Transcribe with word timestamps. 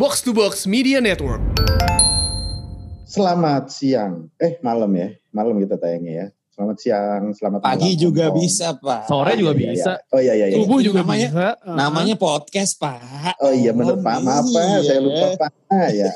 Box 0.00 0.24
to 0.24 0.32
Box 0.32 0.64
Media 0.64 0.96
Network. 0.98 1.42
Selamat 3.04 3.68
siang. 3.68 4.30
Eh, 4.38 4.56
malam 4.62 4.88
ya. 4.94 5.12
Malam 5.28 5.58
kita 5.60 5.76
tayangnya 5.76 6.12
ya. 6.14 6.26
Selamat 6.50 6.76
siang, 6.76 7.22
selamat 7.32 7.58
Pagi 7.60 7.92
malam, 7.92 8.00
juga 8.00 8.24
Om. 8.28 8.36
bisa, 8.36 8.66
Pak. 8.76 9.02
Sore 9.08 9.32
juga 9.34 9.52
Iya, 9.52 9.60
iya. 9.60 9.70
bisa. 9.72 9.92
Oh 10.08 10.20
iya 10.20 10.34
iya 10.36 10.46
iya. 10.48 10.56
Subuh 10.60 10.80
juga 10.80 11.00
namanya- 11.00 11.30
bisa. 11.32 11.48
Namanya 11.66 12.14
podcast, 12.16 12.72
Pak. 12.76 13.34
Oh 13.40 13.52
iya 13.52 13.70
bener 13.72 13.96
Pak. 13.98 14.16
Maaf 14.20 14.44
Pak, 14.46 14.62
Iya. 14.62 14.78
saya 14.84 15.00
lupa 15.00 15.26
Pak. 15.36 15.50
Ah, 15.68 15.88
ya. 16.00 16.10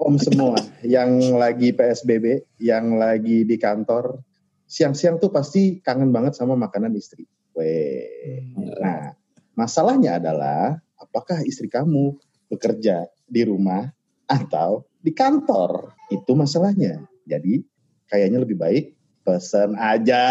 Om 0.00 0.14
semua 0.16 0.56
yang 0.82 1.10
lagi 1.36 1.72
PSBB, 1.72 2.24
yang 2.58 2.96
lagi 2.96 3.44
di 3.44 3.56
kantor, 3.56 4.16
siang-siang 4.64 5.16
tuh 5.16 5.28
pasti 5.28 5.80
kangen 5.80 6.08
banget 6.08 6.32
sama 6.32 6.56
makanan 6.56 6.96
istri. 6.96 7.28
Weh. 7.52 8.48
Nah, 8.80 9.12
masalahnya 9.52 10.16
adalah 10.16 10.72
apakah 10.96 11.44
istri 11.44 11.68
kamu 11.68 12.16
bekerja 12.52 13.08
di 13.24 13.42
rumah 13.48 13.88
atau 14.28 14.84
di 15.00 15.16
kantor? 15.16 15.96
Itu 16.12 16.36
masalahnya. 16.36 17.08
Jadi 17.24 17.64
kayaknya 18.12 18.44
lebih 18.44 18.60
baik 18.60 18.92
pesan 19.24 19.72
aja. 19.80 20.24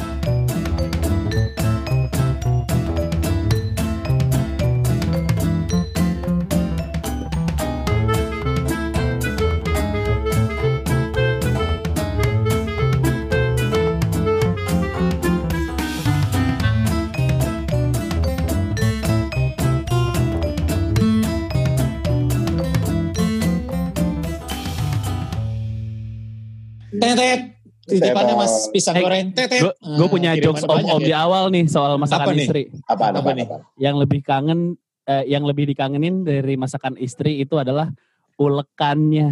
Titipannya 27.93 28.35
Mas 28.35 28.55
pisang 28.69 28.95
Eh, 28.95 29.03
goreng. 29.03 29.27
Tetet. 29.31 29.61
Gue 29.79 30.09
punya 30.09 30.31
Ah, 30.31 30.35
kiriman 30.35 30.47
jokes 30.51 30.62
om-om 30.65 30.98
ya. 30.98 31.07
di 31.07 31.12
awal 31.12 31.45
nih 31.48 31.65
soal 31.67 31.93
masakan 31.97 32.27
Apa 32.27 32.33
nih? 32.33 32.45
istri. 32.45 32.62
Apa 32.84 33.05
apaan, 33.11 33.37
nih? 33.37 33.47
Yang 33.77 33.97
lebih 34.01 34.21
kangen, 34.23 34.61
eh, 35.05 35.25
yang 35.27 35.43
lebih 35.43 35.65
dikangenin 35.67 36.23
dari 36.23 36.55
masakan 36.55 36.97
istri 36.97 37.39
itu 37.39 37.55
adalah 37.55 37.93
ulekannya. 38.34 39.29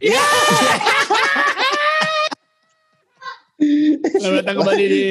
Selamat 4.24 4.40
datang 4.40 4.56
kembali 4.56 4.84
di 4.88 5.02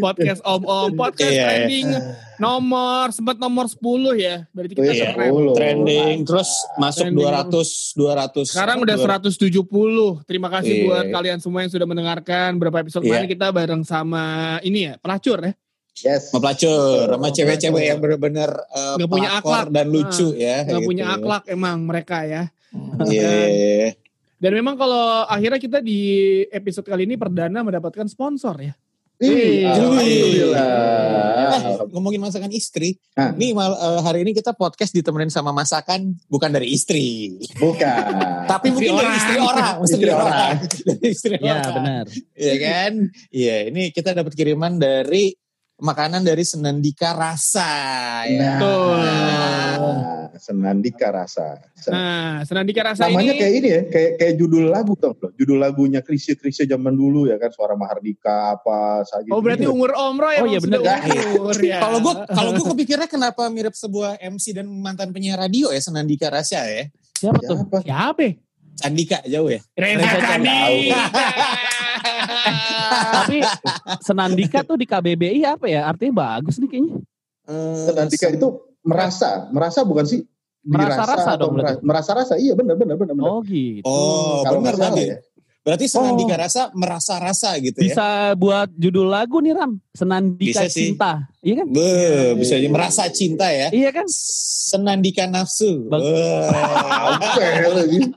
podcast 0.00 0.40
Om 0.40 0.64
Om. 0.64 0.90
Podcast 0.96 1.28
Iya, 1.28 1.36
iya. 1.36 1.44
trending 1.44 1.86
nomor, 2.40 3.04
sempat 3.12 3.36
nomor 3.36 3.68
10 3.68 3.84
ya. 4.16 4.48
Berarti 4.48 4.72
kita 4.72 4.88
Iya, 4.88 5.12
keren. 5.12 5.28
10. 5.28 5.52
Trending 5.52 6.16
terus 6.24 6.48
masuk 6.80 7.04
Trending 7.12 7.20
200 7.20 7.92
200. 7.92 8.48
Sekarang 8.48 8.80
udah 8.80 8.96
170. 8.96 10.24
Terima 10.24 10.48
kasih 10.48 10.72
Iya. 10.72 10.84
buat 10.88 11.04
kalian 11.12 11.38
semua 11.44 11.60
yang 11.60 11.68
sudah 11.68 11.84
mendengarkan. 11.84 12.56
Berapa 12.56 12.80
episode 12.80 13.04
Iya. 13.04 13.12
kemarin 13.12 13.28
kita 13.28 13.46
bareng 13.52 13.82
sama 13.84 14.24
ini 14.64 14.88
ya, 14.88 14.94
pelacur 14.96 15.36
ya. 15.44 15.52
Yes. 15.92 16.32
Sama 16.32 16.40
pelacur, 16.40 17.04
sama 17.12 17.28
cewek-cewek 17.28 17.84
yang 17.84 18.00
bener-bener 18.00 18.48
uh, 18.72 18.96
Nggak 18.96 19.10
punya 19.12 19.30
akhlak. 19.36 19.66
dan 19.68 19.86
lucu 19.92 20.32
ya. 20.32 20.64
Gak 20.64 20.80
gitu. 20.80 20.88
punya 20.88 21.04
akhlak 21.12 21.44
emang 21.44 21.84
mereka 21.84 22.24
ya. 22.24 22.48
Iya, 23.04 23.28
iya, 23.36 23.48
iya. 23.84 23.90
Dan 24.42 24.58
memang 24.58 24.74
kalau 24.74 25.22
akhirnya 25.30 25.62
kita 25.62 25.78
di 25.78 26.02
episode 26.50 26.82
kali 26.82 27.06
ini 27.06 27.14
perdana 27.14 27.62
mendapatkan 27.62 28.10
sponsor 28.10 28.58
ya. 28.58 28.74
Ih, 29.22 29.30
Wih. 29.30 29.70
Alhamdulillah. 29.70 31.62
Eh, 31.62 31.78
ngomongin 31.94 32.18
masakan 32.18 32.50
istri, 32.50 32.98
Hah. 33.14 33.30
nih 33.38 33.54
mal, 33.54 33.70
eh, 33.70 34.00
hari 34.02 34.26
ini 34.26 34.34
kita 34.34 34.50
podcast 34.50 34.90
ditemenin 34.90 35.30
sama 35.30 35.54
masakan 35.54 36.18
bukan 36.26 36.50
dari 36.50 36.74
istri, 36.74 37.38
Bukan. 37.54 38.02
tapi 38.50 38.74
mungkin 38.74 38.98
dari 38.98 39.06
orang. 39.06 39.14
istri 39.14 39.36
orang, 39.38 39.74
Istri 39.86 40.10
orang. 40.10 40.54
dari 40.90 41.06
istri 41.06 41.34
Iya 41.38 41.52
orang. 41.54 41.74
benar. 41.78 42.04
Iya 42.34 42.54
kan? 42.58 42.92
Iya, 43.30 43.56
ini 43.70 43.82
kita 43.94 44.10
dapat 44.10 44.32
kiriman 44.34 44.74
dari 44.74 45.38
makanan 45.82 46.22
dari 46.22 46.46
Senandika 46.46 47.10
Rasa 47.10 47.70
ya. 48.24 48.56
Betul. 48.56 49.02
Nah, 49.02 50.30
Senandika 50.38 51.10
rasa. 51.10 51.58
Sen- 51.74 51.92
Nah, 51.92 52.46
Senandika 52.46 52.80
Rasa 52.86 53.04
Namanya 53.04 53.34
ini 53.34 53.40
kayak 53.42 53.52
ini 53.52 53.68
ya, 53.68 53.80
kayak 53.90 54.10
kayak 54.16 54.34
judul 54.38 54.70
lagu 54.70 54.94
tau 54.94 55.12
loh. 55.12 55.34
Judul 55.34 55.58
lagunya 55.58 56.00
Krisye 56.00 56.38
zaman 56.64 56.94
dulu 56.94 57.26
ya 57.26 57.36
kan, 57.36 57.50
suara 57.50 57.74
Mahardika 57.74 58.56
apa 58.56 59.02
saja. 59.02 59.28
Oh 59.34 59.42
berarti 59.42 59.66
umur 59.66 59.90
Om 59.90 60.16
Roy 60.16 60.36
Oh, 60.38 60.46
iya, 60.46 60.62
bener. 60.62 60.78
sudah 60.80 60.98
umur 61.36 61.58
ya. 61.74 61.78
Kalau 61.82 61.98
gue 61.98 62.14
kalau 62.30 62.50
gue 62.54 62.66
kepikirnya 62.72 63.08
kenapa 63.10 63.42
mirip 63.50 63.74
sebuah 63.74 64.22
MC 64.22 64.54
dan 64.54 64.70
mantan 64.70 65.10
penyiar 65.10 65.36
radio 65.36 65.68
ya 65.68 65.82
Senandika 65.82 66.30
Rasa 66.30 66.62
ya. 66.64 66.86
Siapa 67.12 67.42
tuh? 67.42 67.58
Siapa? 67.58 67.78
Siapa? 67.82 68.26
Candika 68.72 69.18
jauh 69.28 69.52
ya. 69.52 69.60
Reza 69.76 70.08
Candika. 70.16 71.02
Tapi 73.12 73.38
Senandika 74.00 74.62
tuh 74.62 74.76
di 74.76 74.84
KBBI 74.84 75.42
apa 75.44 75.66
ya? 75.66 75.86
Artinya 75.86 76.12
bagus 76.18 76.58
nih 76.58 76.68
kayaknya. 76.68 76.92
Eh, 77.42 77.76
Senandika 77.86 78.26
itu 78.28 78.48
merasa, 78.82 79.46
merasa 79.50 79.80
bukan 79.82 80.04
sih? 80.04 80.20
Merasa 80.62 81.02
rasa 81.02 81.30
atau 81.34 81.50
dong 81.50 81.58
mera- 81.58 81.82
merasa 81.82 82.10
rasa. 82.14 82.34
Iya 82.38 82.54
benar 82.54 82.78
benar 82.78 82.94
benar 82.94 83.14
benar. 83.14 83.26
Oh 83.28 83.42
gitu. 83.42 83.82
Oh, 83.82 84.46
Kalau 84.46 84.62
benar 84.62 84.78
berarti. 84.78 85.02
ya. 85.10 85.18
Berarti 85.62 85.86
Senandika 85.86 86.34
Rasa 86.34 86.74
merasa 86.74 87.22
rasa 87.22 87.54
gitu 87.62 87.78
ya. 87.78 87.94
Bisa 87.94 88.06
buat 88.34 88.66
judul 88.74 89.06
lagu 89.06 89.38
nih 89.38 89.54
Ram. 89.54 89.78
Senandika 89.94 90.66
Bisa 90.66 90.66
sih. 90.66 90.90
Cinta. 90.90 91.30
Iya 91.38 91.62
kan? 91.62 91.66
Be, 91.70 91.90
bisa 92.34 92.58
jadi 92.58 92.66
merasa 92.66 93.06
cinta 93.14 93.46
ya. 93.46 93.70
Iya 93.70 93.94
kan? 93.94 94.06
Senandika 94.10 95.30
nafsu. 95.30 95.86
Bang- 95.86 96.02
ya? 97.38 98.10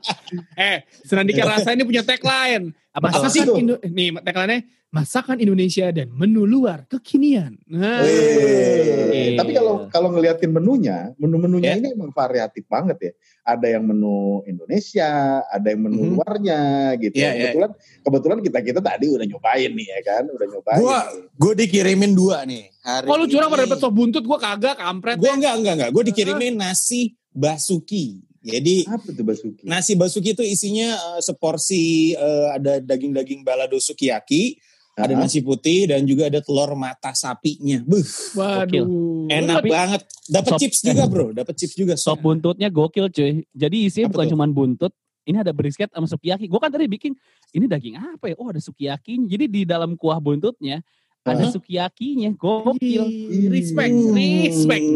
Eh, 0.58 0.78
Senandika 1.06 1.46
Rasa 1.46 1.70
ini 1.70 1.86
punya 1.86 2.02
tagline. 2.02 2.74
Sih 2.96 3.04
Masakan 3.04 3.44
tuh? 3.44 3.56
Indo- 3.60 3.80
nih 3.82 4.08
tagline-nya 4.16 4.58
masakan 4.88 5.36
Indonesia 5.36 5.92
dan 5.92 6.08
menu 6.08 6.48
luar 6.48 6.88
kekinian. 6.88 7.60
Nah, 7.68 8.00
Wih. 8.00 9.36
Tapi 9.36 9.50
kalau 9.52 9.84
kalau 9.86 10.08
ngeliatin 10.08 10.48
menunya, 10.48 11.12
menu-menunya 11.16 11.76
Ya. 11.76 11.78
ini 11.78 11.92
emang 11.92 12.08
variatif 12.10 12.64
banget 12.64 12.96
ya. 12.98 13.12
Ada 13.44 13.76
yang 13.76 13.84
menu 13.84 14.40
Indonesia, 14.44 15.10
ada 15.44 15.66
yang 15.68 15.84
menu 15.84 16.00
Mhm. 16.00 16.10
luarnya 16.16 16.60
gitu. 16.96 17.12
Iya, 17.12 17.28
iya. 17.28 17.32
kebetulan 17.52 17.70
kebetulan 18.00 18.38
kita 18.40 18.58
kita 18.62 18.80
tadi 18.80 19.06
udah 19.12 19.26
nyobain 19.26 19.70
nih 19.70 19.86
ya 19.86 20.00
kan, 20.02 20.24
udah 20.26 20.46
nyobain. 20.48 20.78
Gua 20.80 20.98
gue 21.36 21.52
dikirimin 21.58 22.12
dua 22.16 22.42
nih 22.42 22.64
hari. 22.80 23.06
kalau 23.06 23.24
curang 23.28 23.48
pada 23.50 23.62
dapet 23.68 23.78
sop 23.78 23.92
buntut 23.92 24.24
gue 24.24 24.38
kagak 24.40 24.76
kampret. 24.80 25.16
Gue 25.20 25.28
enggak 25.28 25.54
enggak 25.54 25.74
enggak. 25.76 25.90
Gue 25.92 26.02
dikirimin 26.06 26.56
nasi 26.56 27.12
basuki. 27.30 28.24
Jadi 28.46 28.76
apa 28.86 29.08
tuh 29.10 29.24
basuki? 29.26 29.62
nasi 29.66 29.92
basuki 29.94 30.30
itu 30.32 30.44
isinya 30.46 30.94
eh, 30.94 31.20
seporsi 31.20 32.14
eh, 32.14 32.46
ada 32.54 32.78
daging-daging 32.78 33.42
balado 33.42 33.74
sukiyaki, 33.76 34.54
ada 34.94 35.12
Hah? 35.12 35.26
nasi 35.26 35.42
putih 35.42 35.90
dan 35.90 36.06
juga 36.06 36.30
ada 36.30 36.38
telur 36.40 36.72
mata 36.72 37.12
sapinya. 37.12 37.82
Buh, 37.84 38.00
Waduh. 38.38 38.86
enak 39.28 39.60
Tapi- 39.60 39.72
banget. 39.72 40.02
Dapat 40.26 40.52
chips 40.58 40.78
juga, 40.82 41.04
Bro. 41.06 41.26
Dapat 41.30 41.54
chips 41.54 41.74
juga. 41.76 41.94
Sop 41.94 42.18
buntutnya 42.18 42.66
gokil 42.66 43.12
cuy. 43.12 43.44
Jadi 43.52 43.76
isinya 43.86 44.08
Apa 44.08 44.14
bukan 44.18 44.26
tuh? 44.26 44.32
cuma 44.34 44.46
buntut. 44.48 44.92
Ini 45.26 45.42
ada 45.42 45.50
brisket 45.50 45.90
sama 45.90 46.06
sukiyaki. 46.06 46.46
Gue 46.46 46.62
kan 46.62 46.70
tadi 46.70 46.86
bikin, 46.86 47.10
ini 47.50 47.66
daging 47.66 47.98
apa 47.98 48.30
ya? 48.30 48.34
Oh 48.38 48.46
ada 48.46 48.62
sukiyakinya. 48.62 49.26
Jadi 49.26 49.44
di 49.50 49.62
dalam 49.66 49.98
kuah 49.98 50.22
buntutnya 50.22 50.86
ada 51.26 51.50
sukiyakinya. 51.50 52.30
Gokil. 52.38 53.02
Respect, 53.50 53.94
respect. 54.14 54.86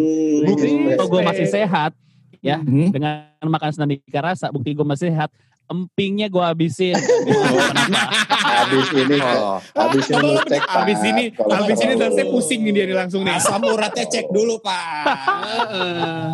Bukti 0.46 0.66
Respect. 0.70 0.96
kalau 0.96 1.08
gue 1.10 1.22
masih 1.26 1.46
sehat 1.50 1.92
ya 2.40 2.56
Hmm. 2.56 2.88
dengan 2.90 3.28
makan 3.42 3.70
senandika 3.70 4.18
rasa. 4.18 4.48
Bukti 4.48 4.72
gue 4.72 4.82
masih 4.82 5.08
sehat. 5.08 5.30
Empingnya 5.66 6.26
gue 6.26 6.42
habisin. 6.42 6.98
Habis 8.50 8.88
ini, 8.92 9.18
Oh. 9.20 9.58
habis 9.72 10.06
ini 10.06 10.28
cek. 10.42 10.60
Pak. 10.60 10.76
Abis 10.82 11.00
ini, 11.00 11.24
Kalau 11.30 11.54
abis 11.56 11.78
ini 11.78 11.94
kalau- 11.94 12.12
saya 12.12 12.26
pusing 12.26 12.60
nih 12.60 12.72
dia 12.72 12.84
nih 12.84 12.96
langsung 12.96 13.22
nih. 13.22 13.32
Asam 13.32 13.62
uratnya 13.62 14.04
cek 14.04 14.26
dulu, 14.28 14.58
Pak. 14.58 14.82
Heeh. 15.06 16.24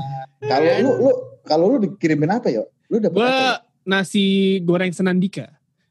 Kalau 0.43 0.71
lu 0.79 0.91
lu 0.97 1.11
kalau 1.43 1.65
lu 1.69 1.77
dikirimin 1.81 2.31
apa 2.33 2.49
ya? 2.49 2.65
Lu 2.89 2.97
dapat 2.97 3.15
Gue 3.15 3.25
apa? 3.25 3.37
ya? 3.37 3.55
nasi 3.85 4.25
goreng 4.61 4.91
senandika. 4.91 5.47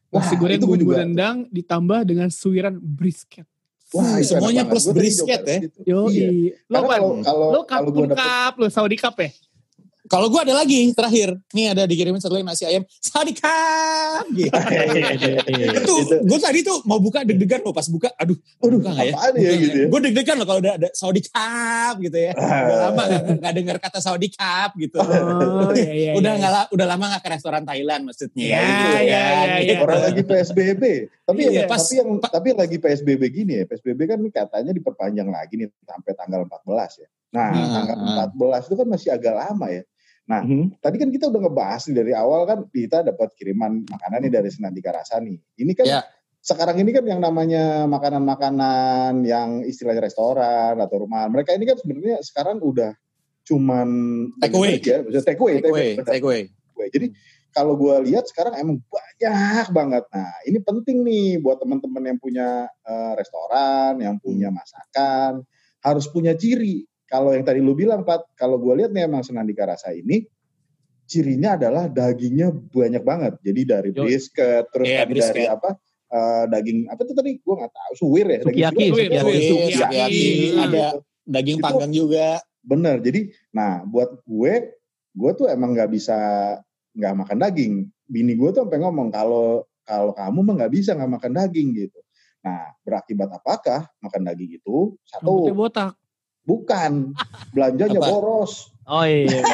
Nasi 0.10 0.34
goreng 0.36 0.57
gua 0.57 0.68
bumbu 0.69 0.84
juga. 0.86 1.04
rendang 1.04 1.45
ditambah 1.50 2.00
dengan 2.04 2.28
suiran 2.30 2.75
brisket. 2.75 3.45
Wah, 3.92 4.19
Semuanya 4.19 4.63
plus. 4.66 4.84
Gua 4.86 4.95
brisket 4.95 5.42
ya? 5.44 5.60
Yo, 5.86 6.07
Iya. 6.10 6.60
lo 6.66 6.80
kan, 6.81 7.00
kalau 7.24 7.62
kalau 7.63 7.86
lo 7.86 7.92
gua 7.94 8.07
cup, 8.12 8.54
lo 8.57 8.68
Saudi 8.68 8.95
cup 8.95 9.16
ya? 9.16 9.30
Kalau 10.06 10.28
gue 10.28 10.38
ada 10.40 10.54
lagi 10.54 10.92
terakhir. 10.92 11.34
Nih 11.50 11.72
ada 11.72 11.84
dikirimin 11.84 12.18
satu 12.18 12.34
lagi 12.34 12.46
nasi 12.46 12.63
ayam. 12.63 12.86
Sadikam. 12.96 14.25
Gitu. 14.31 14.54
itu 15.75 15.94
gue 16.22 16.40
tadi 16.40 16.60
tuh 16.62 16.81
mau 16.84 16.98
buka 16.98 17.22
deg-degan 17.22 17.62
loh 17.62 17.72
pas 17.72 17.86
buka. 17.86 18.13
Aduh, 18.16 18.38
Waduh, 18.60 18.80
buka 18.80 18.92
ya? 18.96 19.12
apaan 19.12 19.34
ya 19.36 19.52
gitu 19.54 19.75
ya? 19.75 19.88
Gue 19.88 20.00
deg-degan 20.02 20.36
loh 20.38 20.46
kalau 20.46 20.60
udah 20.62 20.74
ada 20.75 20.90
Saudi 20.92 21.22
Cup 21.22 21.96
gitu 22.00 22.18
ya. 22.18 22.31
Udah 22.36 22.78
lama 22.86 23.02
gak, 23.04 23.24
gak 23.40 23.54
dengar 23.54 23.78
kata 23.80 24.00
Saudi 24.00 24.30
Cup 24.30 24.72
gitu. 24.78 24.98
Oh, 25.02 25.74
iya, 25.74 25.92
iya, 25.92 26.12
udah 26.13 26.31
iya. 26.31 26.40
nggak 26.40 26.52
la- 26.54 26.69
udah 26.69 26.86
lama 26.88 27.04
gak 27.18 27.22
ke 27.22 27.30
restoran 27.31 27.63
Thailand 27.63 28.02
maksudnya. 28.06 28.46
Ya, 28.46 28.62
Gitu 28.62 28.86
ya, 28.86 29.02
ya, 29.02 29.22
kan. 29.25 29.48
ya. 29.62 29.78
Orang 29.81 30.02
lagi 30.04 30.22
PSBB. 30.22 30.84
Tapi 31.25 31.40
Iya, 31.42 31.52
yang, 31.52 31.68
pas- 31.68 31.81
tapi 31.81 31.96
yang 31.98 32.10
tapi 32.22 32.48
lagi 32.54 32.78
PSBB 32.78 33.22
gini 33.31 33.54
ya. 33.57 33.63
PSBB 33.66 34.00
kan 34.06 34.19
katanya 34.30 34.72
diperpanjang 34.72 35.28
lagi 35.28 35.54
nih 35.57 35.68
sampai 35.81 36.12
tanggal 36.13 36.46
14 36.46 37.02
ya. 37.02 37.07
Nah, 37.34 37.50
Hmm, 37.52 37.74
tanggal 37.74 37.96
hmm. 37.98 38.16
14 38.38 38.68
itu 38.69 38.75
kan 38.75 38.88
masih 38.88 39.10
agak 39.12 39.34
lama 39.34 39.68
ya. 39.68 39.84
Mhm. 40.25 40.81
Tadi 40.81 40.95
kan 40.98 41.10
kita 41.13 41.30
udah 41.30 41.42
ngebahas 41.45 41.81
nih 41.86 41.95
dari 41.95 42.12
awal 42.18 42.50
kan 42.50 42.60
kita 42.66 43.06
dapat 43.06 43.30
kiriman 43.38 43.86
makanan 43.86 44.19
nih 44.25 44.33
dari 44.33 44.50
Senandika 44.50 44.89
Rasa 44.89 45.22
nih. 45.22 45.38
Ini 45.62 45.72
kan 45.77 45.86
Ya. 45.86 46.01
sekarang 46.42 46.81
ini 46.81 46.89
kan 46.89 47.06
yang 47.06 47.22
namanya 47.22 47.86
makanan-makanan 47.86 49.22
yang 49.22 49.62
istilahnya 49.62 50.01
restoran 50.01 50.81
atau 50.81 51.06
rumah. 51.06 51.30
Mereka 51.30 51.54
ini 51.54 51.69
kan 51.69 51.77
sebenarnya 51.77 52.25
sekarang 52.25 52.57
udah 52.57 52.98
cuman 53.45 53.89
Take 54.42 54.57
away. 54.57 54.81
ya, 54.81 55.06
maksudnya 55.06 55.22
take 55.24 55.38
away, 55.38 55.56
Take 55.62 55.69
away, 55.69 55.89
take 56.01 56.25
away. 56.25 56.42
Jadi 56.89 57.07
kalau 57.50 57.78
gue 57.78 58.10
lihat 58.10 58.25
sekarang 58.25 58.57
emang 58.57 58.78
banyak 58.83 59.68
banget. 59.69 60.04
Nah 60.10 60.31
ini 60.44 60.57
penting 60.60 61.06
nih 61.06 61.38
buat 61.38 61.62
teman-teman 61.62 62.04
yang 62.04 62.18
punya 62.18 62.66
eh, 62.66 63.13
restoran, 63.13 64.01
yang 64.01 64.18
punya 64.18 64.50
Hmm. 64.50 64.57
masakan, 64.57 65.31
harus 65.86 66.10
punya 66.10 66.33
ciri. 66.33 66.81
Kalau 67.06 67.31
yang 67.34 67.46
tadi 67.46 67.62
lu 67.62 67.78
bilang 67.78 68.02
Pat, 68.02 68.25
kalau 68.34 68.57
gue 68.57 68.74
lihat 68.81 68.92
nih 68.92 69.06
emang 69.06 69.22
Senandika 69.22 69.66
Rasa 69.69 69.94
ini 69.94 70.25
cirinya 71.06 71.54
adalah 71.54 71.86
dagingnya 71.86 72.50
banyak 72.50 73.04
banget. 73.06 73.34
Jadi 73.46 73.62
dari 73.62 73.90
Yo. 73.94 74.02
brisket, 74.04 74.66
terus 74.74 74.90
Iya, 74.90 75.06
tadi 75.06 75.12
brisket. 75.13 75.34
dari 75.38 75.46
apa? 75.50 75.69
eh, 76.06 76.46
daging 76.48 76.80
apa 76.86 77.02
tuh 77.02 77.16
tadi 77.18 77.31
gue 77.42 77.56
nggak 77.60 77.74
tahu 77.75 77.94
suwir 77.98 78.25
ya 78.30 78.40
daging 78.46 78.54
Sukiyaki, 78.54 78.86
suwir. 78.88 79.06
sukiyaki. 79.10 79.25
Sukiyaki, 79.25 79.74
sukiyaki, 79.74 80.22
ada. 80.62 80.86
Daging 81.25 81.57
Itu- 81.57 81.66
panggang 81.66 81.92
juga. 81.92 82.28
Bener. 82.62 82.96
Jadi, 83.02 83.22
nah 83.50 83.81
buat 83.84 84.22
gue, 84.24 84.54
gue 85.12 85.31
tuh 85.34 85.48
emang 85.50 85.74
nggak 85.74 85.90
bisa 85.92 86.18
nggak 86.94 87.13
makan 87.19 87.38
daging. 87.42 87.74
Bini 88.06 88.34
gue 88.38 88.50
tuh 88.54 88.63
sampai 88.63 88.80
ngomong 88.86 89.10
kalau 89.10 89.66
kalau 89.81 90.13
kamu 90.13 90.40
mah 90.46 90.54
nggak 90.62 90.74
bisa 90.74 90.94
nggak 90.94 91.12
makan 91.19 91.31
daging 91.34 91.68
gitu. 91.74 92.00
Nah, 92.46 92.69
berakibat 92.86 93.30
apakah 93.34 93.90
makan 93.98 94.22
daging 94.30 94.62
itu? 94.62 94.94
Rambutnya 95.10 95.50
Satu, 95.50 95.57
botak. 95.57 95.94
Bukan 96.45 97.12
belanjanya 97.51 98.00
Apa? 98.00 98.07
boros. 98.07 98.69
Oh 98.86 99.01
iya. 99.01 99.42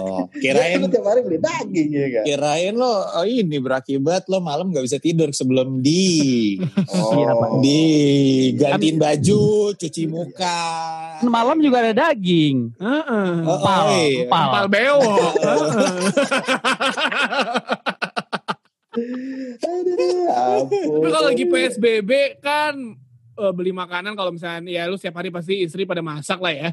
Oh, 0.00 0.24
kirain 0.32 0.78
kan 0.78 0.88
tiap 0.88 1.04
hari 1.04 1.20
beli 1.20 1.36
daging 1.36 1.88
ya 1.90 2.06
kan. 2.12 2.22
kirain 2.24 2.72
lo 2.72 2.88
oh 3.10 3.24
ini 3.24 3.56
berakibat 3.56 4.24
lo 4.28 4.38
malam 4.40 4.68
nggak 4.68 4.84
bisa 4.84 4.96
tidur 4.96 5.28
sebelum 5.30 5.80
di 5.80 6.56
Iya. 6.60 7.32
Oh. 7.32 7.58
di 7.58 7.80
gantiin 8.54 8.96
baju, 8.96 9.42
cuci 9.74 10.02
muka. 10.06 10.60
Kan 11.20 11.26
Malam 11.28 11.58
juga 11.58 11.82
ada 11.82 11.92
daging. 12.08 12.70
Heeh. 12.76 13.28
Oh, 13.42 13.56
Empal, 13.56 13.80
oh, 13.80 13.90
iya. 13.98 14.24
empal. 14.24 14.44
Empal 14.46 14.64
bewok. 14.68 15.30
Aduh, 19.60 20.26
ampun. 20.28 20.88
Tapi 21.00 21.08
kalau 21.08 21.26
lagi 21.28 21.44
PSBB 21.46 22.10
kan 22.42 22.74
eh, 23.40 23.52
beli 23.56 23.72
makanan 23.72 24.12
kalau 24.12 24.30
misalnya 24.30 24.68
ya 24.68 24.84
lu 24.84 24.94
setiap 24.94 25.18
hari 25.24 25.32
pasti 25.32 25.64
istri 25.64 25.88
pada 25.88 26.04
masak 26.04 26.38
lah 26.38 26.52
ya. 26.52 26.68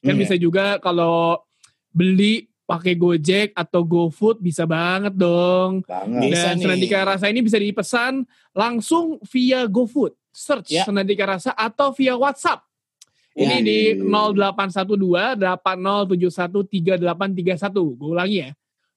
Kan 0.00 0.14
Iya. 0.14 0.20
bisa 0.22 0.34
juga 0.38 0.78
kalau 0.78 1.42
beli 1.90 2.46
pakai 2.62 2.94
Gojek 2.96 3.52
atau 3.52 3.82
GoFood 3.84 4.38
bisa 4.38 4.64
banget 4.64 5.12
dong. 5.12 5.82
banget. 5.84 6.30
Bisa 6.30 6.54
Dan 6.54 6.56
nih. 6.56 6.62
Senandika 6.64 7.04
Rasa 7.04 7.26
ini 7.28 7.42
bisa 7.42 7.58
dipesan 7.58 8.22
langsung 8.50 9.18
via 9.28 9.66
GoFood. 9.66 10.14
Search 10.32 10.72
Ya. 10.72 10.86
Senandika 10.86 11.28
Rasa 11.28 11.52
atau 11.52 11.92
via 11.92 12.16
WhatsApp. 12.16 12.64
Ini 13.36 13.60
Ya. 13.60 13.64
di 13.64 13.78
0812 14.00 15.36
8071 15.36 16.64
3831. 16.64 17.92
Gue 17.96 18.10
ulangi 18.12 18.38
ya. 18.44 18.50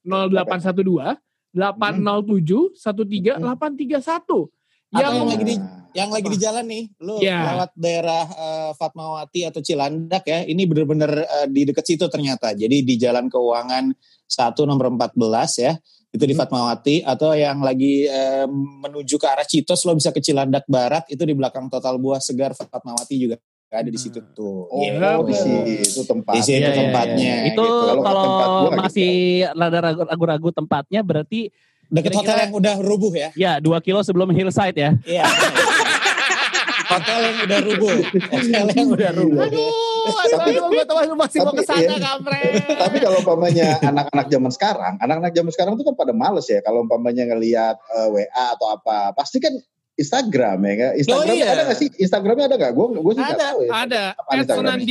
0812 0.07 1.19
807 1.51 2.71
13831. 2.75 4.51
Atau 4.95 5.03
Yang 5.03 5.13
yang 5.13 5.27
lagi 5.27 5.43
di 5.43 5.55
yang 5.95 6.09
lagi 6.11 6.27
di 6.27 6.37
jalan 6.37 6.65
nih, 6.67 6.83
lo 6.99 7.15
Ya. 7.19 7.39
lewat 7.51 7.71
daerah 7.75 8.23
eh, 8.27 8.71
Fatmawati 8.75 9.41
atau 9.43 9.59
Cilandak 9.59 10.23
ya, 10.23 10.43
ini 10.43 10.63
bener-bener 10.63 11.11
eh, 11.23 11.47
di 11.47 11.63
dekat 11.63 11.85
situ 11.85 12.07
ternyata. 12.07 12.51
Jadi 12.51 12.83
di 12.83 12.95
Jalan 12.95 13.27
Keuangan 13.27 13.95
1 14.25 14.63
nomor 14.63 14.91
14 14.91 15.15
ya, 15.57 15.71
itu 16.09 16.19
di 16.21 16.31
Hmm. 16.31 16.41
Fatmawati 16.43 16.99
atau 16.99 17.31
yang 17.31 17.59
lagi 17.59 18.07
eh, 18.07 18.43
menuju 18.47 19.15
ke 19.15 19.23
arah 19.23 19.47
Citos 19.47 19.83
lo 19.83 19.95
bisa 19.95 20.11
ke 20.11 20.19
Cilandak 20.19 20.67
Barat 20.67 21.07
itu 21.07 21.21
di 21.21 21.31
belakang 21.31 21.67
Total 21.67 21.95
Buah 21.95 22.19
Segar 22.19 22.51
Fatmawati 22.51 23.15
juga 23.15 23.39
ada 23.71 23.91
di 23.91 23.99
situ 23.99 24.23
tuh. 24.31 24.71
Oh, 24.71 24.79
Iya, 24.79 25.19
di 25.19 25.35
bener. 25.35 25.83
situ 25.83 26.07
tempat. 26.07 26.31
Di 26.31 26.41
situ 26.41 26.59
Iya, 26.59 26.71
iya, 26.71 26.79
tempatnya. 26.79 27.33
iya. 27.43 27.49
Itu 27.51 27.59
gitu. 27.59 27.75
Kalau 27.91 27.95
kalau 27.99 28.23
tempat 28.23 28.47
gua 28.47 28.59
nggak 28.63 28.83
masih 28.87 29.11
rada 29.51 29.79
ragu-ragu 30.07 30.49
tempatnya 30.51 31.01
berarti 31.03 31.39
Deket 31.87 32.11
kira-kira- 32.11 32.19
hotel 32.23 32.37
yang 32.41 32.53
udah 32.53 32.73
rubuh 32.79 33.11
ya. 33.11 33.29
ya 33.33 33.51
dua 33.57 33.77
kilo 33.79 34.01
sebelum 34.01 34.29
hillside 34.29 34.73
ya. 34.73 34.91
Iya. 35.03 35.25
hotel 36.85 37.19
yang 37.19 37.37
udah 37.43 37.59
rubuh. 37.61 37.89
Hotel 38.31 38.65
yang 38.71 38.87
udah 38.89 39.11
rubuh. 39.11 39.41
Aduh, 39.41 40.69
gue 40.69 40.85
tahu 40.85 40.97
lu 41.03 41.17
masih 41.17 41.41
mau 41.41 41.49
Tapi, 41.49 41.57
ke 41.57 41.63
sana, 41.65 41.81
iya. 41.81 41.97
kampret. 41.97 42.51
Tapi 42.77 42.97
kalau 42.99 43.17
umpamanya 43.19 43.67
anak-anak 43.81 44.27
zaman 44.29 44.51
sekarang, 44.53 44.93
anak-anak 45.01 45.33
zaman 45.33 45.49
sekarang 45.49 45.73
tuh 45.75 45.85
kan 45.85 45.95
pada 45.97 46.13
males 46.13 46.45
ya. 46.45 46.61
Kalau 46.61 46.85
umpamanya 46.85 47.25
ngelihat 47.25 47.75
eh, 47.81 48.07
WA 48.13 48.43
atau 48.53 48.69
apa, 48.69 49.13
pasti 49.13 49.41
kan 49.41 49.53
Instagram 49.95 50.61
ya 50.61 50.73
kan? 50.75 50.91
Instagram 50.93 51.25
Oh, 51.25 51.35
iya. 51.35 51.47
ada 51.49 51.61
nggak 51.65 51.79
sih? 51.79 51.87
Instagramnya 51.97 52.45
ada 52.45 52.55
nggak? 52.55 52.71
Gue 52.75 52.85
gue 52.93 53.13
sih 53.15 53.23
Ada, 53.23 53.37
tahu 53.39 53.57
ya. 53.65 53.71
ada. 53.73 54.03
Apaan 54.13 54.35
Instagramnya? 54.45 54.85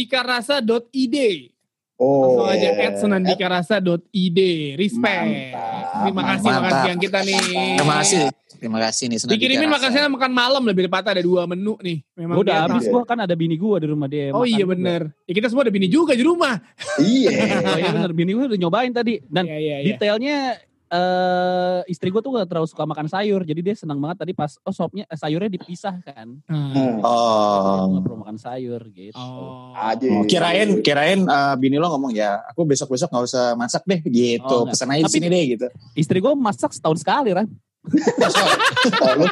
Oh, 1.95 2.43
Langsung 2.43 2.51
aja 2.51 2.69
at 2.83 2.95
senandikarasa.id. 2.99 4.39
Respect. 4.75 5.25
Mantap. 5.25 6.03
Terima 6.03 6.23
kasih 6.27 6.43
Mantap. 6.45 6.59
makan 6.61 6.75
siang 6.83 6.99
kita 6.99 7.19
nih. 7.23 7.39
Terima 7.79 7.95
kasih. 7.97 8.21
Terima 8.55 8.79
kasih 8.81 9.05
nih. 9.07 9.19
Senandika 9.19 9.35
Dikirimin 9.37 9.69
Rasa. 9.69 9.75
makan 9.77 9.89
siang 9.93 10.05
makan 10.11 10.33
malam 10.33 10.63
lebih 10.65 10.83
tepatnya 10.85 11.11
ada 11.13 11.23
dua 11.23 11.43
menu 11.45 11.79
nih. 11.79 11.99
Memang 12.15 12.35
udah 12.37 12.57
habis 12.67 12.85
gua 12.89 13.03
kan 13.05 13.19
ada 13.21 13.35
bini 13.35 13.55
gua 13.55 13.79
di 13.79 13.87
rumah 13.87 14.09
dia. 14.09 14.33
Oh 14.33 14.43
iya 14.43 14.65
bener. 14.65 15.15
Ya, 15.23 15.33
kita 15.33 15.47
semua 15.47 15.63
ada 15.63 15.71
bini 15.71 15.87
juga 15.87 16.19
di 16.19 16.25
rumah. 16.25 16.59
Iya. 16.99 17.31
Oh 17.65 17.79
iya 17.79 17.91
bener 17.93 18.11
bini 18.11 18.31
gua 18.33 18.45
udah 18.49 18.59
nyobain 18.59 18.91
tadi 18.91 19.23
dan 19.27 19.47
Iya, 19.47 19.57
iya, 19.57 19.77
iya. 19.79 19.87
detailnya 19.95 20.37
eh 20.95 21.81
istri 21.87 22.07
gua 22.09 22.23
tuh 22.23 22.31
gak 22.33 22.47
terlalu 22.47 22.65
suka 22.65 22.85
makan 22.85 23.05
sayur 23.05 23.43
jadi 23.43 23.61
dia 23.61 23.75
senang 23.75 23.99
banget 23.99 24.23
tadi 24.23 24.33
pas 24.33 24.55
oh 24.59 24.71
sopnya 24.71 25.03
eh, 25.05 25.19
sayurnya 25.19 25.51
dipisah 25.51 25.99
kan. 26.01 26.39
Hmm. 26.47 27.03
Oh. 27.03 27.91
Gak 27.91 28.03
perlu 28.03 28.17
makan 28.21 28.39
sayur 28.39 28.79
gitu. 28.89 29.19
Oh. 29.19 29.75
Aja. 29.75 30.07
Oh, 30.09 30.23
kirain 30.23 30.79
kirain 30.81 31.21
eh, 31.21 31.55
bini 31.57 31.77
lo 31.77 31.91
ngomong 31.91 32.11
ya 32.11 32.39
aku 32.45 32.63
besok 32.63 32.89
besok 32.89 33.11
nggak 33.11 33.25
usah 33.25 33.45
masak 33.55 33.83
deh 33.83 33.99
gitu 34.03 34.47
Oh, 34.47 34.63
enggak. 34.63 34.79
pesan 34.79 34.89
aja 34.89 34.99
di 34.99 35.05
Tapi- 35.05 35.17
sini 35.17 35.27
deh 35.29 35.45
gitu 35.51 35.67
Istri 35.95 36.19
gua 36.19 36.33
masak 36.33 36.71
setahun 36.71 36.99
sekali 37.01 37.35
kan. 37.35 37.51
Oh, 38.95 39.27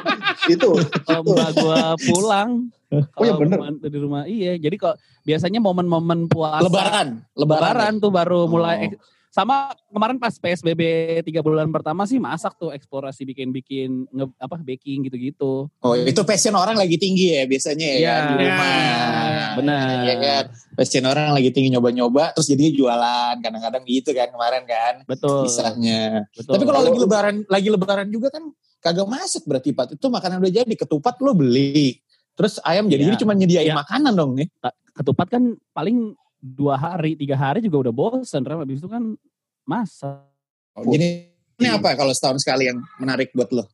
itu. 0.46 0.70
Mbak 1.06 1.20
gua 1.56 1.82
pulang. 1.98 2.50
Oh, 2.92 3.24
iya 3.24 3.32
kalau 3.32 3.40
bener. 3.40 3.56
momen- 3.56 3.80
di 3.80 3.98
rumah 3.98 4.22
iya. 4.26 4.52
Jadi 4.56 4.76
kok 4.76 4.94
biasanya 5.22 5.58
momen-momen 5.58 6.28
puasa 6.28 6.60
lebaran 6.60 7.24
lebaran, 7.32 7.62
Lebaran 7.72 7.92
tuh 7.96 8.10
baru 8.10 8.44
mulai 8.44 8.92
Oh. 8.92 9.00
Sama 9.32 9.72
kemarin 9.88 10.20
pas 10.20 10.36
PSBB 10.36 10.82
tiga 11.24 11.40
bulan 11.40 11.72
pertama 11.72 12.04
sih 12.04 12.20
masak 12.20 12.52
tuh 12.60 12.68
eksplorasi 12.68 13.24
bikin-bikin 13.24 14.04
nge, 14.12 14.28
apa 14.36 14.60
baking 14.60 15.08
gitu-gitu. 15.08 15.72
oh 15.72 15.94
itu 15.96 16.20
passion 16.20 16.52
orang 16.52 16.76
lagi 16.76 17.00
tinggi 17.00 17.32
ya 17.32 17.48
biasanya 17.48 17.86
ya 17.88 17.96
Iya. 17.96 18.12
kan, 18.12 18.22
di 18.28 18.34
rumah 18.44 18.68
Iya. 18.68 19.46
Benar. 19.56 19.96
ya 20.04 20.14
kan 20.20 20.44
passion 20.76 21.04
orang 21.08 21.32
lagi 21.32 21.48
tinggi 21.48 21.72
nyoba-nyoba 21.72 22.36
terus 22.36 22.44
jadinya 22.44 22.72
jualan 22.76 23.34
kadang-kadang 23.40 23.82
gitu 23.88 24.12
kan 24.12 24.28
kemarin 24.28 24.62
kan 24.68 24.94
Betul. 25.08 25.48
kisahnya 25.48 26.28
Betul. 26.36 26.52
tapi 26.52 26.64
kalau 26.68 26.80
lagi 26.84 26.98
lebaran 27.00 27.36
lagi 27.48 27.68
lebaran 27.72 28.08
juga 28.12 28.28
kan 28.28 28.44
kagak 28.84 29.08
masak 29.08 29.48
berarti 29.48 29.72
Pat 29.72 29.96
itu 29.96 30.06
makanan 30.12 30.44
udah 30.44 30.52
jadi 30.52 30.74
ketupat 30.76 31.16
lo 31.24 31.32
beli 31.32 31.96
terus 32.36 32.60
ayam 32.68 32.84
jadi 32.84 33.00
Iya. 33.00 33.08
jadi 33.08 33.16
cuma 33.24 33.32
nyediain 33.32 33.72
Iya. 33.72 33.80
makanan 33.80 34.12
dong 34.12 34.36
nih 34.36 34.52
ketupat 34.92 35.32
kan 35.32 35.42
paling 35.72 36.12
dua 36.42 36.74
hari, 36.74 37.14
tiga 37.14 37.38
hari 37.38 37.62
juga 37.62 37.86
udah 37.88 37.94
bosen. 37.94 38.42
Ram. 38.42 38.66
Habis 38.66 38.82
itu 38.82 38.90
kan 38.90 39.14
masak. 39.62 40.26
Oh, 40.74 40.82
jadi 40.84 41.30
ini 41.56 41.68
apa 41.70 41.94
kalau 41.94 42.10
setahun 42.10 42.42
sekali 42.42 42.66
yang 42.66 42.82
menarik 42.96 43.30
buat 43.30 43.52
lo 43.52 43.68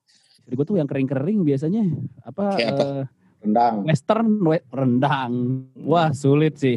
Jadi 0.44 0.54
gue 0.54 0.66
tuh 0.66 0.76
yang 0.76 0.88
kering-kering 0.88 1.40
biasanya 1.40 1.84
apa, 2.20 2.44
Kayak 2.56 2.68
apa? 2.74 2.82
eh, 2.82 3.02
Rendang. 3.38 3.74
western 3.84 4.28
we- 4.42 4.66
rendang. 4.68 5.32
Wah 5.78 6.10
sulit 6.10 6.58
sih. 6.58 6.76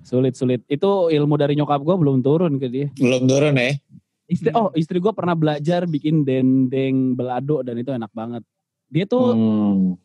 Sulit 0.00 0.34
sulit. 0.34 0.64
Itu 0.66 1.08
ilmu 1.08 1.36
dari 1.36 1.54
nyokap 1.54 1.80
gue 1.80 1.96
belum 1.96 2.20
turun 2.20 2.56
ke 2.56 2.66
dia. 2.66 2.88
belum 2.92 3.24
turun 3.24 3.56
ya 3.56 3.72
Istri, 4.26 4.50
oh 4.54 4.70
istri 4.72 5.02
gue 5.02 5.10
pernah 5.10 5.34
belajar 5.34 5.84
bikin 5.84 6.22
dendeng 6.22 7.14
belado 7.14 7.62
dan 7.62 7.74
itu 7.76 7.90
enak 7.90 8.10
banget. 8.10 8.42
Dia 8.86 9.02
tuh 9.04 9.34
Hmm. 9.34 9.98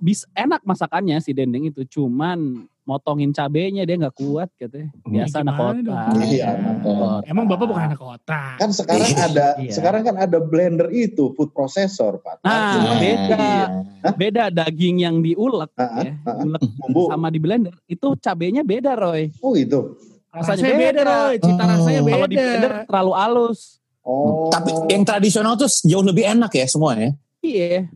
bis 0.00 0.24
enak 0.32 0.64
masakannya 0.64 1.20
si 1.20 1.32
dendeng 1.32 1.68
itu, 1.68 1.84
cuman 1.84 2.64
motongin 2.86 3.34
cabenya 3.34 3.82
dia 3.82 3.98
nggak 3.98 4.14
kuat 4.14 4.48
katanya. 4.54 4.94
Biasa 5.02 5.42
anak 5.42 5.54
kota. 5.58 5.78
dong? 5.82 6.22
Iya, 6.22 6.44
anak 6.54 6.76
kota. 6.80 7.26
Emang 7.26 7.44
bapak 7.44 7.66
bukan 7.66 7.82
anak 7.84 8.00
kota. 8.00 8.42
Kan 8.56 8.70
sekarang 8.70 9.10
ada, 9.12 9.46
Iya. 9.58 9.72
sekarang 9.74 10.02
kan 10.02 10.16
ada 10.16 10.38
blender 10.38 10.88
itu, 10.88 11.34
food 11.34 11.50
processor, 11.50 12.22
Pak. 12.22 12.40
Nah, 12.40 12.78
Cuma- 12.78 12.96
beda. 12.96 13.36
Iya. 13.36 13.66
Beda 14.14 14.44
daging 14.48 15.02
yang 15.02 15.18
diulek 15.18 15.74
Ah, 15.74 15.98
ya, 16.00 16.14
ah, 16.22 16.38
ulek 16.40 16.62
Bumbu. 16.62 17.10
sama 17.10 17.28
di 17.28 17.38
blender 17.38 17.74
itu 17.84 18.06
cabenya 18.16 18.62
beda 18.62 18.94
Roy. 18.94 19.34
Oh 19.42 19.52
itu. 19.52 19.98
Rasanya, 20.30 20.54
Rasanya 20.62 20.78
beda, 20.78 21.00
Roy. 21.02 21.34
Cita 21.36 21.58
Oh. 21.58 21.68
rasanya 21.68 22.00
beda. 22.00 22.14
Kalau 22.14 22.26
di 22.26 22.36
blender 22.38 22.72
terlalu 22.86 23.12
halus. 23.12 23.60
Oh. 24.00 24.46
Tapi 24.46 24.70
yang 24.86 25.02
tradisional 25.02 25.58
tuh 25.58 25.66
jauh 25.82 26.00
lebih 26.00 26.22
enak 26.24 26.54
ya 26.54 26.66
semua 26.70 26.94
ya. 26.94 27.10
Iya. 27.42 27.90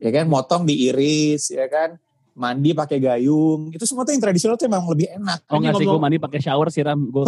Ya 0.00 0.10
kan, 0.10 0.24
motong 0.26 0.64
diiris, 0.64 1.52
ya 1.52 1.68
kan, 1.68 2.00
mandi 2.40 2.72
pakai 2.72 2.96
gayung. 2.96 3.68
Itu 3.68 3.84
semua 3.84 4.08
tuh 4.08 4.16
yang 4.16 4.24
tradisional 4.24 4.56
tuh 4.56 4.64
emang 4.64 4.88
lebih 4.88 5.12
enak. 5.20 5.44
Oh 5.52 5.60
nggak 5.60 5.76
sih 5.76 5.84
gue 5.84 6.00
mandi 6.00 6.16
pakai 6.16 6.40
shower 6.40 6.72
siram 6.72 7.12
gue. 7.12 7.24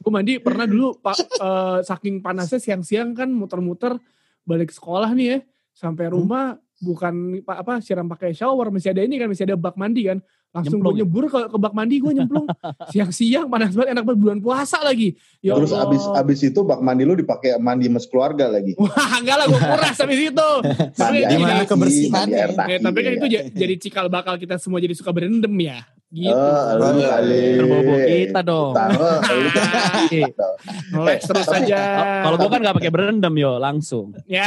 Gue 0.00 0.12
mandi 0.12 0.40
pernah 0.40 0.64
dulu 0.64 0.96
pak 0.96 1.18
eh, 1.20 1.78
saking 1.84 2.24
panasnya 2.24 2.56
siang-siang 2.56 3.12
kan 3.12 3.28
muter-muter 3.28 4.00
balik 4.48 4.72
sekolah 4.72 5.12
nih 5.12 5.26
ya 5.28 5.38
sampai 5.76 6.08
rumah 6.08 6.56
bukan 6.80 7.44
pa- 7.44 7.60
apa 7.60 7.84
siram 7.84 8.08
pakai 8.08 8.32
shower 8.32 8.72
masih 8.72 8.96
ada 8.96 9.04
ini 9.04 9.20
kan 9.20 9.28
masih 9.28 9.44
ada 9.44 9.60
bak 9.60 9.76
mandi 9.76 10.08
kan 10.08 10.18
langsung 10.50 10.80
Nyemplung 10.80 10.90
gue 10.90 10.94
ya? 10.94 11.00
nyebur 11.02 11.24
ke, 11.26 11.40
ke 11.46 11.58
bak 11.58 11.72
mandi 11.72 11.96
gue 11.98 12.12
nyemplung 12.14 12.46
siang-siang 12.92 13.46
panas 13.46 13.70
banget 13.70 13.92
enak 13.92 14.02
banget 14.02 14.18
bulan 14.18 14.38
puasa 14.38 14.80
lagi 14.80 15.12
ya 15.38 15.52
Terus 15.54 15.70
Allah. 15.70 15.86
abis 15.86 16.02
abis 16.10 16.38
itu 16.42 16.60
bak 16.62 16.80
mandi 16.80 17.02
lu 17.02 17.14
dipakai 17.14 17.56
mandi 17.58 17.84
sama 17.86 18.00
keluarga 18.02 18.44
lagi. 18.48 18.72
wah 18.80 18.88
enggak 19.14 19.36
lah 19.36 19.46
gue 19.46 19.60
kuras 19.60 19.96
habis 19.98 20.20
itu 20.24 20.48
tapi 20.90 21.18
Mandi 21.20 21.30
gimana 21.30 21.62
taki, 21.62 22.32
Eh, 22.66 22.80
tapi 22.80 22.98
kan 22.98 23.10
ya. 23.10 23.14
itu 23.14 23.26
ja- 23.28 23.46
jadi 23.46 23.74
cikal 23.78 24.06
bakal 24.06 24.34
kita 24.34 24.56
semua 24.56 24.78
jadi 24.78 24.92
suka 24.92 25.10
berendam 25.10 25.52
ya 25.54 25.84
gitu 26.08 26.32
Oh, 26.32 26.64
lu 26.74 27.04
kali. 27.04 27.40
Terbobo 27.54 27.94
kita 28.00 28.40
dong. 28.40 28.72
Lu 28.72 29.08
Iya. 30.08 30.26
Ngeles 30.90 31.20
terus 31.22 31.46
tapi- 31.46 31.68
aja 31.68 31.80
Kalau 32.24 32.36
gue 32.36 32.48
kan 32.48 32.60
nggak 32.60 32.76
pakai 32.76 32.88
berendam 32.90 33.34
yo 33.34 33.52
langsung. 33.56 34.16
ya 34.24 34.40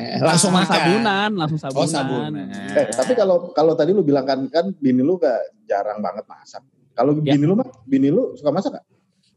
Eh, 0.00 0.16
langsung 0.18 0.48
Langsung 0.48 0.52
makan. 0.54 0.72
sabunan, 0.72 1.30
langsung 1.36 1.60
sabunan. 1.60 1.78
Oh 1.78 1.86
sabunan. 1.86 2.32
Eh, 2.72 2.86
tapi 2.88 3.12
kalau 3.12 3.36
kalau 3.52 3.72
tadi 3.72 3.92
lu 3.92 4.00
bilang 4.00 4.24
kan 4.24 4.48
kan 4.48 4.72
bini 4.72 5.00
lu 5.00 5.16
gak 5.16 5.36
jarang 5.64 5.98
banget 5.98 6.24
masak. 6.24 6.64
Kalau 6.92 7.12
Ya. 7.20 7.32
bini 7.32 7.44
lu 7.44 7.54
mah, 7.54 7.68
bini 7.84 8.08
lu 8.08 8.32
suka 8.34 8.48
masak 8.48 8.72
gak? 8.74 8.84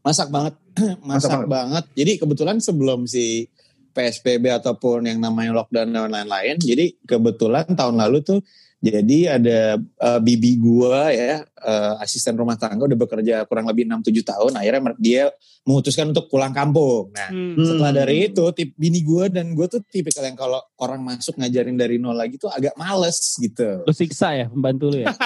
Masak 0.00 0.28
banget. 0.28 0.54
Masak 1.04 1.30
banget. 1.36 1.48
banget. 1.48 1.84
Jadi 1.94 2.12
kebetulan 2.16 2.56
sebelum 2.58 3.04
si 3.04 3.44
PSBB 3.92 4.48
ataupun 4.48 5.04
yang 5.04 5.20
namanya 5.20 5.52
lockdown 5.54 5.92
dan 5.92 6.08
lain-lain. 6.08 6.56
Jadi 6.56 6.96
kebetulan 7.02 7.68
tahun 7.68 8.00
lalu 8.00 8.18
tuh 8.22 8.40
jadi 8.82 9.38
ada 9.38 9.58
eh, 9.78 10.20
bibi 10.20 10.58
gua 10.58 11.08
ya 11.08 11.46
eh, 11.46 11.92
asisten 11.98 12.34
rumah 12.34 12.54
tangga 12.54 12.84
udah 12.84 12.98
bekerja 12.98 13.46
kurang 13.46 13.64
lebih 13.64 13.86
6-7 13.86 14.02
tahun. 14.26 14.52
Akhirnya 14.54 14.92
dia 14.98 15.22
memutuskan 15.62 16.10
untuk 16.10 16.26
pulang 16.26 16.50
kampung. 16.50 17.14
Nah 17.14 17.30
Hmm. 17.30 17.54
setelah 17.56 17.94
dari 17.94 18.26
itu 18.26 18.42
tip 18.50 18.74
bini 18.74 19.00
gua 19.00 19.30
dan 19.30 19.54
gue 19.54 19.66
tuh 19.66 19.78
tipikal 19.84 20.22
yang 20.22 20.34
kalau 20.34 20.58
orang 20.76 20.98
masuk 21.00 21.38
ngajarin 21.38 21.74
dari 21.74 21.96
nol 21.96 22.12
lagi 22.12 22.34
tuh 22.34 22.50
agak 22.50 22.74
males 22.74 23.38
gitu. 23.38 23.86
Lu 23.86 23.94
siksa 23.94 24.34
ya 24.34 24.46
pembantu 24.46 24.90
lu 24.90 24.98
ya. 25.00 25.14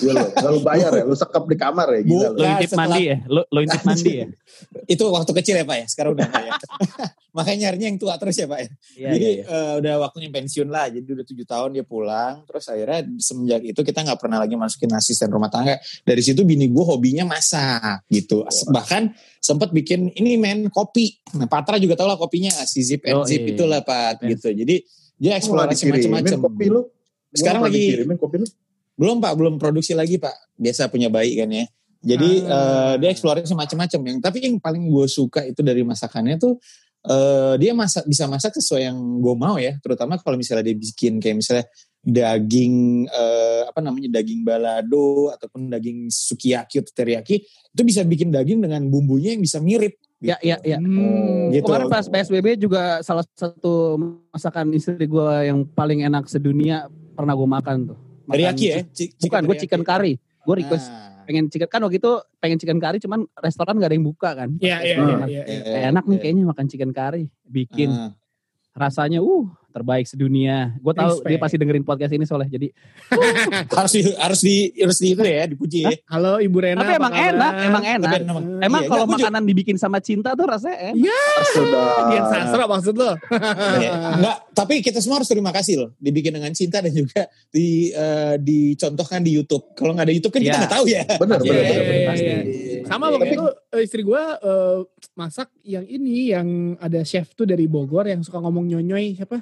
Iya 0.00 0.12
lu, 0.14 0.24
nggak 0.32 0.50
lu 0.50 0.60
bayar 0.62 0.92
ya, 0.94 1.04
lu 1.04 1.12
sekap 1.12 1.44
di 1.44 1.54
kamar 1.54 1.92
ya 1.92 2.00
gila 2.00 2.28
lu. 2.30 2.40
Intip 2.40 2.70
setelah- 2.70 2.88
mandi 2.88 3.02
ya. 3.04 3.16
Lu, 3.28 3.40
lu 3.44 3.58
intip 3.60 3.82
mandi 3.84 4.12
ya. 4.16 4.26
Itu 4.92 5.04
waktu 5.06 5.32
kecil 5.34 5.54
ya 5.54 5.64
Pak 5.64 5.76
ya. 5.76 5.86
Sekarang 5.86 6.16
udah 6.16 6.24
enggak 6.24 6.42
ya. 6.42 6.52
Makanya 7.30 7.70
nyarinya 7.70 7.86
yang 7.94 7.98
tua 7.98 8.14
terus 8.18 8.34
ya 8.36 8.46
Pak 8.46 8.58
ya. 8.58 8.68
Iya, 8.98 9.08
jadi 9.14 9.26
iya, 9.26 9.42
iya. 9.42 9.44
eh, 9.46 9.72
udah 9.80 9.94
waktunya 10.02 10.28
pensiun 10.28 10.68
lah. 10.68 10.86
Jadi 10.90 11.06
udah 11.06 11.24
tujuh 11.26 11.46
tahun 11.46 11.68
dia 11.74 11.84
pulang. 11.86 12.42
Terus 12.44 12.64
akhirnya 12.66 13.00
semenjak 13.22 13.62
itu 13.62 13.80
kita 13.80 13.98
nggak 14.02 14.18
pernah 14.18 14.38
lagi 14.42 14.54
masukin 14.54 14.90
asisten 14.92 15.30
rumah 15.30 15.46
tangga. 15.46 15.78
Dari 16.02 16.22
situ 16.22 16.42
bini 16.42 16.66
gue 16.66 16.84
hobinya 16.84 17.22
masak 17.24 18.02
gitu. 18.10 18.42
Bahkan 18.68 19.14
sempat 19.38 19.70
bikin 19.70 20.10
ini 20.14 20.34
men 20.36 20.66
kopi. 20.68 21.16
Nah 21.38 21.46
Patra 21.46 21.78
juga 21.78 21.94
tau 21.94 22.10
lah 22.10 22.18
kopinya 22.18 22.50
si 22.66 22.82
Zip 22.82 23.06
and 23.06 23.22
Oh, 23.22 23.24
Zip 23.24 23.40
iya. 23.42 23.54
itulah 23.54 23.80
Pak 23.80 24.26
Yes. 24.26 24.28
gitu. 24.36 24.48
Jadi 24.52 24.74
dia 25.20 25.32
eksplorasi 25.36 25.84
dikirimin 25.84 26.24
macam-macam. 26.24 26.38
kopi 26.48 26.64
lu. 26.66 26.82
Sekarang 27.30 27.62
lagi 27.62 27.78
dikirimin 27.94 28.18
kopi 28.18 28.36
lu. 28.40 28.46
belum 29.00 29.16
Pak, 29.16 29.32
belum 29.32 29.54
produksi 29.56 29.96
lagi 29.96 30.20
Pak. 30.20 30.56
Biasa 30.60 30.92
punya 30.92 31.08
bayi 31.08 31.32
kan 31.38 31.48
ya. 31.48 31.64
Jadi 32.00 32.44
Ah. 32.48 32.96
eh, 32.96 33.04
dia 33.04 33.08
eksplorasi 33.12 33.52
macam-macam. 33.52 34.00
Yang 34.08 34.18
tapi 34.20 34.38
yang 34.40 34.56
paling 34.56 34.88
gue 34.88 35.04
suka 35.04 35.44
itu 35.44 35.60
dari 35.60 35.84
masakannya 35.84 36.36
tuh 36.36 36.56
eh, 37.06 37.54
dia 37.60 37.72
masak 37.72 38.04
bisa 38.04 38.24
masak 38.28 38.52
sesuai 38.56 38.92
yang 38.92 38.98
gue 38.98 39.34
mau 39.36 39.56
ya. 39.56 39.76
Terutama 39.80 40.20
kalau 40.20 40.36
misalnya 40.36 40.66
dia 40.66 40.76
bikin 40.76 41.22
kayak 41.22 41.36
misalnya 41.40 41.64
daging 42.00 43.04
eh, 43.08 43.62
apa 43.68 43.80
namanya 43.84 44.20
daging 44.20 44.40
balado 44.40 45.28
ataupun 45.32 45.68
daging 45.68 46.08
sukiyaki 46.08 46.80
atau 46.80 46.92
teriyaki 46.96 47.44
itu 47.44 47.82
bisa 47.84 48.00
bikin 48.04 48.32
daging 48.32 48.64
dengan 48.64 48.82
bumbunya 48.88 49.36
yang 49.36 49.44
bisa 49.44 49.60
mirip. 49.60 49.96
Ya, 50.20 50.36
ya, 50.44 50.60
ya. 50.60 50.76
Hmm. 50.76 51.48
Gitu. 51.48 51.64
Kemarin 51.64 51.88
pas 51.88 52.04
PSBB 52.04 52.60
juga 52.60 53.00
salah 53.00 53.24
satu 53.32 53.96
masakan 54.28 54.68
istri 54.76 55.08
gue 55.08 55.30
yang 55.48 55.64
paling 55.64 56.04
enak 56.04 56.28
sedunia 56.28 56.92
pernah 57.16 57.32
gue 57.32 57.48
makan 57.48 57.76
tuh. 57.88 57.98
Makan 58.28 58.36
Teriyaki 58.36 58.64
ya? 58.68 58.76
Ci- 58.92 59.16
Bukan, 59.16 59.48
gue 59.48 59.56
chicken 59.56 59.80
curry. 59.80 60.20
Gue 60.44 60.54
request 60.60 60.92
Nah, 60.92 61.19
pengen 61.30 61.46
chicken 61.46 61.70
kan 61.70 61.78
waktu 61.86 62.02
itu 62.02 62.12
pengen 62.42 62.58
chicken 62.58 62.82
curry 62.82 62.98
cuman 62.98 63.22
restoran 63.38 63.78
gak 63.78 63.94
ada 63.94 63.94
yang 63.94 64.02
buka 64.02 64.34
kan. 64.34 64.50
Iya, 64.58 64.82
iya, 64.82 64.94
iya, 65.30 65.42
iya. 65.46 65.62
Eh, 65.62 65.82
enak 65.94 66.02
nih 66.10 66.18
eh, 66.18 66.20
kayaknya 66.26 66.42
makan 66.42 66.66
chicken 66.66 66.90
curry. 66.90 67.30
Bikin 67.46 67.94
ah. 67.94 68.10
rasanya 68.74 69.22
uh 69.22 69.46
terbaik 69.70 70.02
sedunia. 70.10 70.74
Gue 70.82 70.90
tahu 70.90 71.22
Respect. 71.22 71.30
dia 71.30 71.38
pasti 71.38 71.56
dengerin 71.62 71.86
podcast 71.86 72.10
ini 72.10 72.26
soalnya. 72.26 72.50
Jadi 72.50 72.74
harus 73.78 73.92
di 73.94 74.02
harus 74.18 74.40
di 74.42 74.56
harus 74.74 74.98
di 74.98 75.08
itu 75.14 75.22
ya 75.22 75.46
dipuji 75.46 75.78
ya. 75.86 75.94
Halo 76.10 76.42
Ibu 76.42 76.58
Rena. 76.58 76.82
tapi 76.82 76.98
emang 76.98 77.14
kabar? 77.14 77.30
enak, 77.30 77.52
emang 77.62 77.84
enak. 77.86 78.10
Tapi 78.10 78.16
emang- 78.26 78.44
Emang 78.60 78.82
Iya, 78.82 78.90
kalau 78.90 79.04
enggak, 79.06 79.14
gua 79.14 79.16
juga- 79.16 79.30
makanan 79.30 79.42
dibikin 79.46 79.76
sama 79.78 79.98
cinta 80.02 80.34
tuh 80.34 80.44
rasanya 80.50 80.90
enak. 80.90 80.98
Iya, 80.98 81.22
Sudah. 81.54 81.90
Dian 82.10 82.26
Sastro 82.26 82.64
maksud 82.66 82.94
lo. 82.98 83.10
Ya, 83.78 83.92
enggak, 84.18 84.36
tapi 84.60 84.74
kita 84.80 84.98
semua 84.98 85.16
harus 85.16 85.26
terima 85.26 85.48
kasih 85.48 85.74
loh. 85.76 85.90
Dibikin 85.96 86.32
dengan 86.32 86.50
cinta 86.50 86.78
dan 86.78 86.90
juga 86.90 87.24
di 87.48 87.88
eh, 87.88 88.34
dicontohkan 88.36 89.20
di 89.20 89.32
YouTube. 89.32 89.72
Kalau 89.72 89.92
nggak 89.92 90.06
ada 90.06 90.14
YouTube 90.14 90.32
kan 90.32 90.40
kita 90.40 90.50
Iya. 90.50 90.60
nggak 90.60 90.74
tahu 90.74 90.84
ya. 90.86 91.02
Benar, 91.16 91.38
Iya, 91.38 91.50
benar, 91.50 91.64
iya, 91.64 91.80
benar. 91.80 92.00
Pasti. 92.06 92.24
iya. 92.24 92.38
Sama 92.82 93.04
Tapi- 93.06 93.14
waktu 93.14 93.26
itu 93.30 93.46
istri 93.80 94.00
gue 94.02 94.22
eh, 94.22 94.78
masak 95.14 95.48
yang 95.62 95.84
ini 95.84 96.14
yang 96.30 96.48
ada 96.76 97.00
chef 97.02 97.32
tuh 97.32 97.44
dari 97.44 97.64
Bogor 97.64 98.04
yang 98.04 98.20
suka 98.20 98.38
ngomong 98.38 98.64
nyonyoy 98.66 99.14
siapa? 99.14 99.40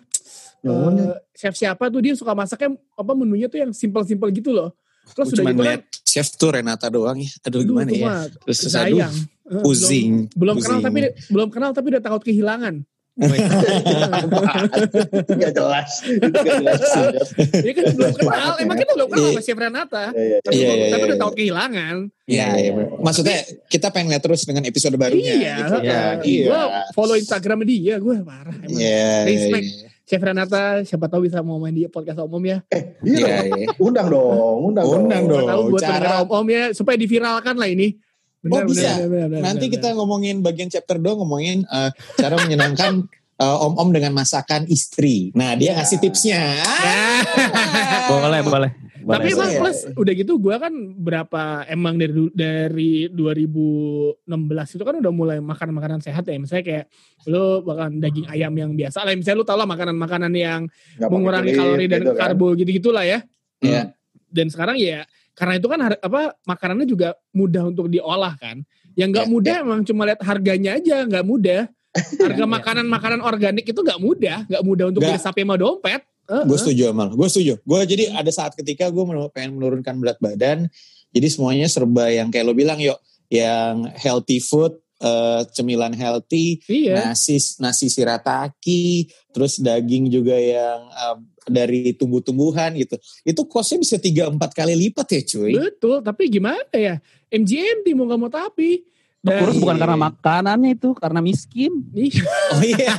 Nyonyoy. 0.60 1.06
Eh, 1.06 1.18
chef 1.32 1.54
siapa 1.54 1.84
tuh 1.86 2.00
dia 2.00 2.14
suka 2.14 2.32
masaknya 2.32 2.74
apa 2.92 3.12
menunya 3.12 3.46
tuh 3.46 3.58
yang 3.58 3.70
simpel-simpel 3.70 4.28
gitu 4.30 4.50
loh. 4.50 4.74
Terus 5.08 5.32
Gue 5.32 5.40
sudah 5.40 5.52
gitu 5.56 5.62
kan, 5.64 5.80
chef 6.04 6.28
tuh 6.34 6.50
Renata 6.52 6.86
doang 6.88 7.16
ya. 7.16 7.30
Aduh 7.42 7.60
aduh 7.60 7.64
gimana 7.64 7.90
ya. 7.90 8.28
Terus 8.44 8.58
sayang. 8.66 9.08
aduh, 9.08 9.36
Eh, 9.48 9.64
pusing. 9.64 10.28
Belum, 10.36 10.60
belum 10.60 10.60
kenal 10.60 10.80
tapi 10.84 11.00
belum 11.32 11.48
kenal 11.48 11.70
tapi 11.72 11.86
udah 11.88 12.02
takut 12.04 12.20
kehilangan. 12.20 12.84
Gak 15.28 15.52
jelas. 15.52 15.90
Gak 16.04 16.54
jelas. 16.62 16.80
Dia 17.58 17.72
kan 17.74 17.84
belum 17.92 18.14
kenal, 18.14 18.52
emang 18.58 18.76
ya. 18.76 18.82
kita 18.82 18.92
belum 18.94 19.08
kenal 19.08 19.18
Iya. 19.20 19.32
sama 19.32 19.42
Chef 19.42 19.58
Renata. 19.58 20.04
Iya, 20.10 20.22
iya. 20.22 20.38
Tapi, 20.40 20.54
Iya, 20.54 20.66
iya, 20.68 20.86
tapi 20.88 20.98
iya, 20.98 21.04
udah 21.04 21.16
iya. 21.16 21.18
takut 21.18 21.34
kehilangan. 21.36 21.94
Iya, 22.28 22.46
iya. 22.56 22.72
Maksudnya 22.98 23.36
kita 23.66 23.86
pengen 23.90 24.08
lihat 24.12 24.22
terus 24.22 24.42
dengan 24.44 24.62
episode 24.64 24.94
barunya. 24.94 25.32
Iya, 25.34 25.54
gitu 25.56 25.76
kan. 25.80 26.14
Gue 26.20 26.30
Iya. 26.46 26.62
follow 26.92 27.16
Instagram 27.16 27.58
dia, 27.64 27.96
gue. 27.98 28.14
Emang. 28.16 28.46
Iya. 28.64 29.26
Respect. 29.26 29.66
iya. 29.66 29.86
Chef 30.08 30.24
Renata, 30.24 30.80
siapa 30.88 31.04
tahu 31.04 31.28
bisa 31.28 31.44
mau 31.44 31.60
main 31.60 31.68
di 31.70 31.84
podcast 31.84 32.16
Om 32.16 32.32
Om 32.32 32.44
ya. 32.46 32.58
Iya, 33.04 33.28
Iya, 33.28 33.36
iya. 33.44 33.68
undang 33.76 34.08
dong, 34.08 34.72
undang, 34.72 34.88
Undang 34.88 35.24
dong. 35.28 35.44
Tahu 35.44 35.62
buat 35.68 35.84
cara- 35.84 36.00
pendengar 36.00 36.24
Om 36.24 36.30
Om 36.32 36.46
ya 36.48 36.62
supaya 36.72 36.96
diviralkan 36.96 37.54
lah 37.54 37.68
ini. 37.68 37.92
Oh, 38.46 38.62
bisa. 38.64 39.02
benar, 39.02 39.34
Nanti 39.42 39.66
benar, 39.66 39.74
kita 39.74 39.88
ngomongin 39.98 40.36
bagian 40.40 40.70
chapter 40.70 40.94
2 40.96 41.18
ngomongin 41.18 41.66
eh, 41.66 41.90
cara 42.14 42.38
menyenangkan 42.38 43.02
eh, 43.42 43.56
om-om 43.66 43.90
dengan 43.90 44.14
masakan 44.14 44.62
istri. 44.66 45.34
Nah, 45.34 45.58
dia 45.58 45.74
Iya. 45.74 45.82
ngasih 45.82 45.98
tipsnya. 45.98 46.42
benar. 46.62 47.22
Boleh, 48.22 48.40
boleh. 48.40 48.70
Tapi 48.98 49.32
Boleh, 49.32 49.32
emang 49.32 49.50
plus 49.64 49.78
udah 49.96 50.12
gitu 50.12 50.36
gue 50.36 50.52
kan 50.52 50.68
berapa 50.94 51.64
emang 51.64 51.96
dari 51.96 52.28
dari 52.36 52.92
2016 53.08 54.76
itu 54.76 54.82
kan 54.84 54.94
udah 55.00 55.12
mulai 55.12 55.38
makan 55.40 55.72
makanan 55.72 56.00
sehat 56.04 56.28
ya. 56.28 56.36
Misalnya 56.36 56.64
kayak 56.66 56.84
lu 57.24 57.64
makan 57.64 58.04
daging 58.04 58.28
ayam 58.28 58.52
yang 58.52 58.70
biasa 58.76 59.08
lah. 59.08 59.16
Misalnya 59.16 59.38
lu 59.40 59.46
tau 59.48 59.56
lah 59.56 59.64
makanan-makanan 59.64 60.32
yang 60.36 60.60
pakai 61.00 61.08
mengurangi 61.08 61.52
kulit 61.52 61.58
kalori 61.58 61.86
dan 61.88 62.00
gitu 62.04 62.12
kan. 62.12 62.20
karbo 62.20 62.46
gitu-gitu 62.52 62.90
lah 62.92 63.04
ya. 63.08 63.18
Iya. 63.64 63.82
Dan 64.28 64.46
sekarang 64.52 64.76
ya 64.76 65.08
karena 65.38 65.54
itu 65.62 65.70
kan 65.70 65.78
apa 65.94 66.34
makanannya 66.42 66.86
juga 66.90 67.14
mudah 67.30 67.70
untuk 67.70 67.86
diolah 67.86 68.34
kan. 68.34 68.66
Yang 68.98 69.08
nggak 69.14 69.26
Ya, 69.26 69.30
mudah 69.30 69.54
emang 69.62 69.80
cuma 69.86 70.02
lihat 70.02 70.20
harganya 70.26 70.74
aja 70.74 71.06
nggak 71.06 71.22
mudah. 71.22 71.70
Harga 72.20 72.44
Ya. 72.44 72.50
makanan-makanan 72.50 73.20
organik 73.22 73.64
itu 73.64 73.80
nggak 73.80 74.02
mudah, 74.02 74.44
nggak 74.50 74.64
mudah 74.66 74.84
untuk 74.90 75.06
beli 75.06 75.16
sapi 75.16 75.46
sama 75.46 75.54
dompet. 75.54 76.02
Heeh. 76.28 76.44
Gue 76.44 76.58
setuju 76.60 76.92
Amal, 76.92 77.14
gue 77.14 77.28
setuju. 77.30 77.54
Gue 77.64 77.80
jadi 77.88 78.12
ada 78.12 78.28
saat 78.28 78.52
ketika 78.52 78.90
gue 78.92 79.02
pengen 79.32 79.56
menurunkan 79.56 79.94
berat 79.96 80.18
badan, 80.20 80.68
jadi 81.08 81.26
semuanya 81.32 81.70
serba 81.70 82.10
yang 82.12 82.28
kayak 82.28 82.44
lo 82.44 82.52
bilang 82.52 82.76
yuk, 82.76 83.00
yang 83.32 83.88
healthy 83.96 84.36
food, 84.36 84.76
eh, 85.00 85.42
cemilan 85.56 85.96
healthy, 85.96 86.60
Iya. 86.68 87.08
nasi 87.14 87.40
nasi 87.58 87.88
shirataki, 87.88 89.08
terus 89.32 89.56
daging 89.56 90.12
juga 90.12 90.36
yang 90.36 90.84
eh, 90.84 91.16
dari 91.48 91.92
tumbuh-tumbuhan 91.92 92.76
gitu. 92.76 92.96
Itu 93.22 93.44
costnya 93.44 93.80
bisa 93.80 93.96
3-4 93.96 94.36
kali 94.52 94.74
lipat 94.76 95.06
ya 95.10 95.20
cuy. 95.24 95.52
Betul, 95.56 96.00
tapi 96.00 96.28
gimana 96.28 96.62
ya? 96.70 97.00
MGMT 97.28 97.92
mau 97.92 98.06
nggak 98.06 98.20
mau 98.20 98.30
tapi. 98.30 98.84
Dan- 99.18 99.42
Kurus 99.42 99.58
bukan 99.58 99.74
Iya. 99.74 99.82
karena 99.82 99.98
makanannya 99.98 100.70
itu, 100.72 100.88
karena 100.94 101.18
miskin. 101.18 101.72
Ih, 101.90 102.14
Oh 102.54 102.62
iya, 102.62 102.94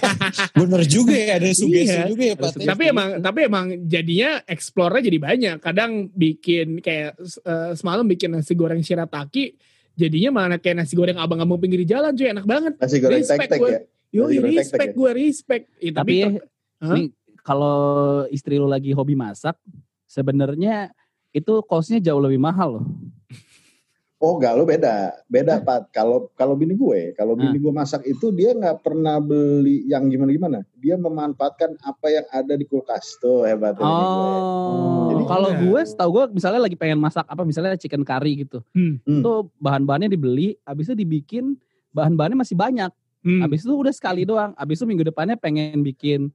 bener 0.51 0.83
juga 0.83 1.15
ya 1.15 1.39
ada 1.39 1.47
sugesti 1.49 1.95
Iya. 1.95 2.11
juga 2.11 2.23
ya 2.27 2.35
Pak. 2.35 2.59
Tapi 2.59 2.83
emang 2.91 3.09
tapi 3.17 3.39
emang 3.47 3.65
jadinya 3.87 4.43
explore 4.43 4.99
jadi 4.99 5.15
banyak. 5.15 5.55
Kadang 5.63 6.11
bikin 6.11 6.83
kayak 6.83 7.15
eh, 7.23 7.71
semalam 7.73 8.03
bikin 8.03 8.35
nasi 8.35 8.51
goreng 8.51 8.83
shirataki, 8.83 9.55
jadinya 9.95 10.43
mana 10.43 10.55
kayak 10.59 10.83
nasi 10.83 10.93
goreng 10.93 11.15
abang-abang 11.15 11.55
pinggir 11.57 11.87
jalan 11.87 12.11
cuy 12.11 12.27
enak 12.27 12.43
banget. 12.43 12.73
Nasi 12.75 12.97
goreng 12.99 13.23
Respect 13.23 13.39
tek-tek 13.47 13.61
ya. 13.63 13.79
Yo, 14.09 14.23
respect 14.27 14.75
tek-tek 14.75 14.91
gue 14.91 15.11
respect. 15.15 15.65
Ih, 15.79 15.93
Tapi 15.93 16.13
tapi? 16.19 16.37
Ini 16.79 17.03
kalau 17.49 17.81
istri 18.29 18.61
lu 18.61 18.69
lagi 18.69 18.93
hobi 18.93 19.17
masak, 19.17 19.57
sebenarnya 20.05 20.93
itu 21.33 21.65
costnya 21.65 21.97
jauh 21.97 22.21
lebih 22.21 22.37
mahal 22.37 22.77
loh. 22.77 22.85
Oh 24.19 24.35
enggak, 24.35 24.51
lo 24.51 24.67
beda. 24.67 25.15
Beda, 25.31 25.63
Pat. 25.63 25.87
Kalau 25.95 26.27
kalau 26.35 26.51
bini 26.53 26.75
gue, 26.75 27.15
kalau 27.15 27.39
bini 27.39 27.55
Ah. 27.55 27.61
gue 27.63 27.71
masak 27.71 28.03
itu 28.03 28.35
dia 28.35 28.51
nggak 28.51 28.83
pernah 28.83 29.15
beli 29.17 29.87
yang 29.87 30.11
gimana-gimana. 30.11 30.67
Dia 30.75 30.99
memanfaatkan 30.99 31.79
apa 31.79 32.07
yang 32.11 32.27
ada 32.27 32.53
di 32.53 32.67
kulkas. 32.67 33.15
Tuh 33.17 33.47
hebatnya 33.47 33.79
bini 33.79 34.05
gue. 34.11 34.27
Oh, 34.35 35.07
Jadi 35.09 35.23
kalau 35.23 35.49
enggak. 35.55 35.63
gue 35.63 35.81
setahu 35.87 36.09
gue 36.11 36.23
misalnya 36.35 36.61
lagi 36.67 36.75
pengen 36.75 36.99
masak 36.99 37.23
apa 37.31 37.47
misalnya 37.47 37.79
chicken 37.79 38.03
curry 38.03 38.43
gitu. 38.43 38.59
Hmm. 38.75 38.99
Hmm. 39.07 39.23
Itu 39.23 39.55
bahan-bahannya 39.57 40.11
dibeli, 40.11 40.59
habis 40.67 40.91
itu 40.91 40.99
dibikin 40.99 41.55
bahan-bahannya 41.95 42.43
masih 42.43 42.59
banyak. 42.59 42.91
Hmm. 43.23 43.39
Habis 43.39 43.63
itu 43.63 43.71
udah 43.71 43.95
sekali 43.95 44.27
doang. 44.27 44.51
Habis 44.59 44.83
itu 44.83 44.85
minggu 44.85 45.07
depannya 45.07 45.39
pengen 45.39 45.79
bikin 45.79 46.27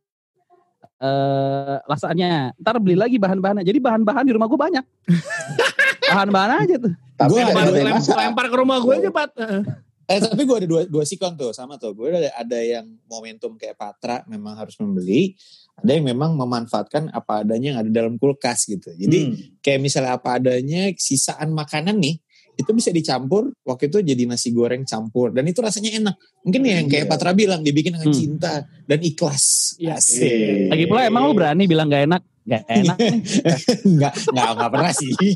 eh 1.03 1.77
lasanya. 1.89 2.53
Ntar 2.61 2.77
beli 2.81 2.97
lagi 2.99 3.17
bahan-bahannya. 3.19 3.65
Jadi 3.65 3.79
bahan-bahan 3.81 4.25
di 4.27 4.33
rumah 4.33 4.47
gue 4.47 4.61
banyak. 4.61 4.85
bahan-bahan 6.11 6.51
aja 6.65 6.77
tuh. 6.79 6.95
Tapi 7.15 7.31
Gue 7.31 7.41
ada 7.41 7.53
ada 7.55 7.71
yang 7.79 7.95
lempar, 7.95 8.17
lempar 8.19 8.47
ke 8.51 8.57
rumah 8.59 8.77
gue 8.83 8.95
aja, 8.99 9.11
Pat. 9.11 9.31
Heeh. 9.39 9.63
Eh 10.05 10.21
tapi 10.21 10.45
gue 10.45 10.57
ada 10.61 10.69
dua, 10.69 10.83
dua 10.85 11.05
sikon 11.09 11.33
tuh 11.33 11.57
sama 11.57 11.81
tuh. 11.81 11.97
Gue 11.97 12.13
ada, 12.13 12.29
ada 12.37 12.59
yang 12.61 12.85
momentum 13.09 13.57
kayak 13.57 13.81
Patra 13.81 14.21
memang 14.29 14.53
harus 14.53 14.77
membeli. 14.77 15.33
Ada 15.81 15.97
yang 15.97 16.05
memang 16.07 16.37
memanfaatkan 16.37 17.09
apa 17.11 17.43
adanya 17.43 17.75
yang 17.75 17.81
ada 17.81 17.91
dalam 17.91 18.15
kulkas 18.21 18.69
gitu. 18.69 18.93
Jadi 18.95 19.19
Hmm. 19.27 19.35
kayak 19.65 19.81
misalnya 19.81 20.21
apa 20.21 20.37
adanya 20.39 20.93
sisaan 21.01 21.51
makanan 21.57 21.97
nih. 21.99 22.21
Itu 22.55 22.71
bisa 22.71 22.89
dicampur. 22.89 23.51
Waktu 23.61 23.89
itu 23.89 23.99
jadi 24.01 24.23
nasi 24.25 24.51
goreng 24.51 24.83
campur. 24.83 25.31
Dan 25.31 25.45
itu 25.45 25.59
rasanya 25.59 25.91
enak. 25.95 26.15
Mungkin 26.43 26.61
ya 26.63 26.75
yang 26.79 26.89
kayak 26.89 27.07
Iya. 27.07 27.11
Patra 27.11 27.31
bilang. 27.33 27.61
Dibikin 27.61 27.95
dengan 27.95 28.09
Hmm. 28.09 28.17
cinta 28.17 28.53
dan 28.65 29.01
ikhlas. 29.01 29.75
Iya. 29.77 29.97
Asik. 29.97 30.71
Lagi 30.71 30.85
pula 30.87 31.03
emang 31.05 31.23
lu 31.25 31.33
berani 31.33 31.65
bilang 31.65 31.87
gak 31.87 32.05
enak? 32.05 32.23
Gak 32.45 32.65
enak 32.69 32.97
nih. 33.01 33.21
Enggak, 33.89 34.15
enggak, 34.21 34.49
enggak 34.53 34.71
pernah 34.71 34.93
sih. 34.93 35.13
Sih. 35.17 35.33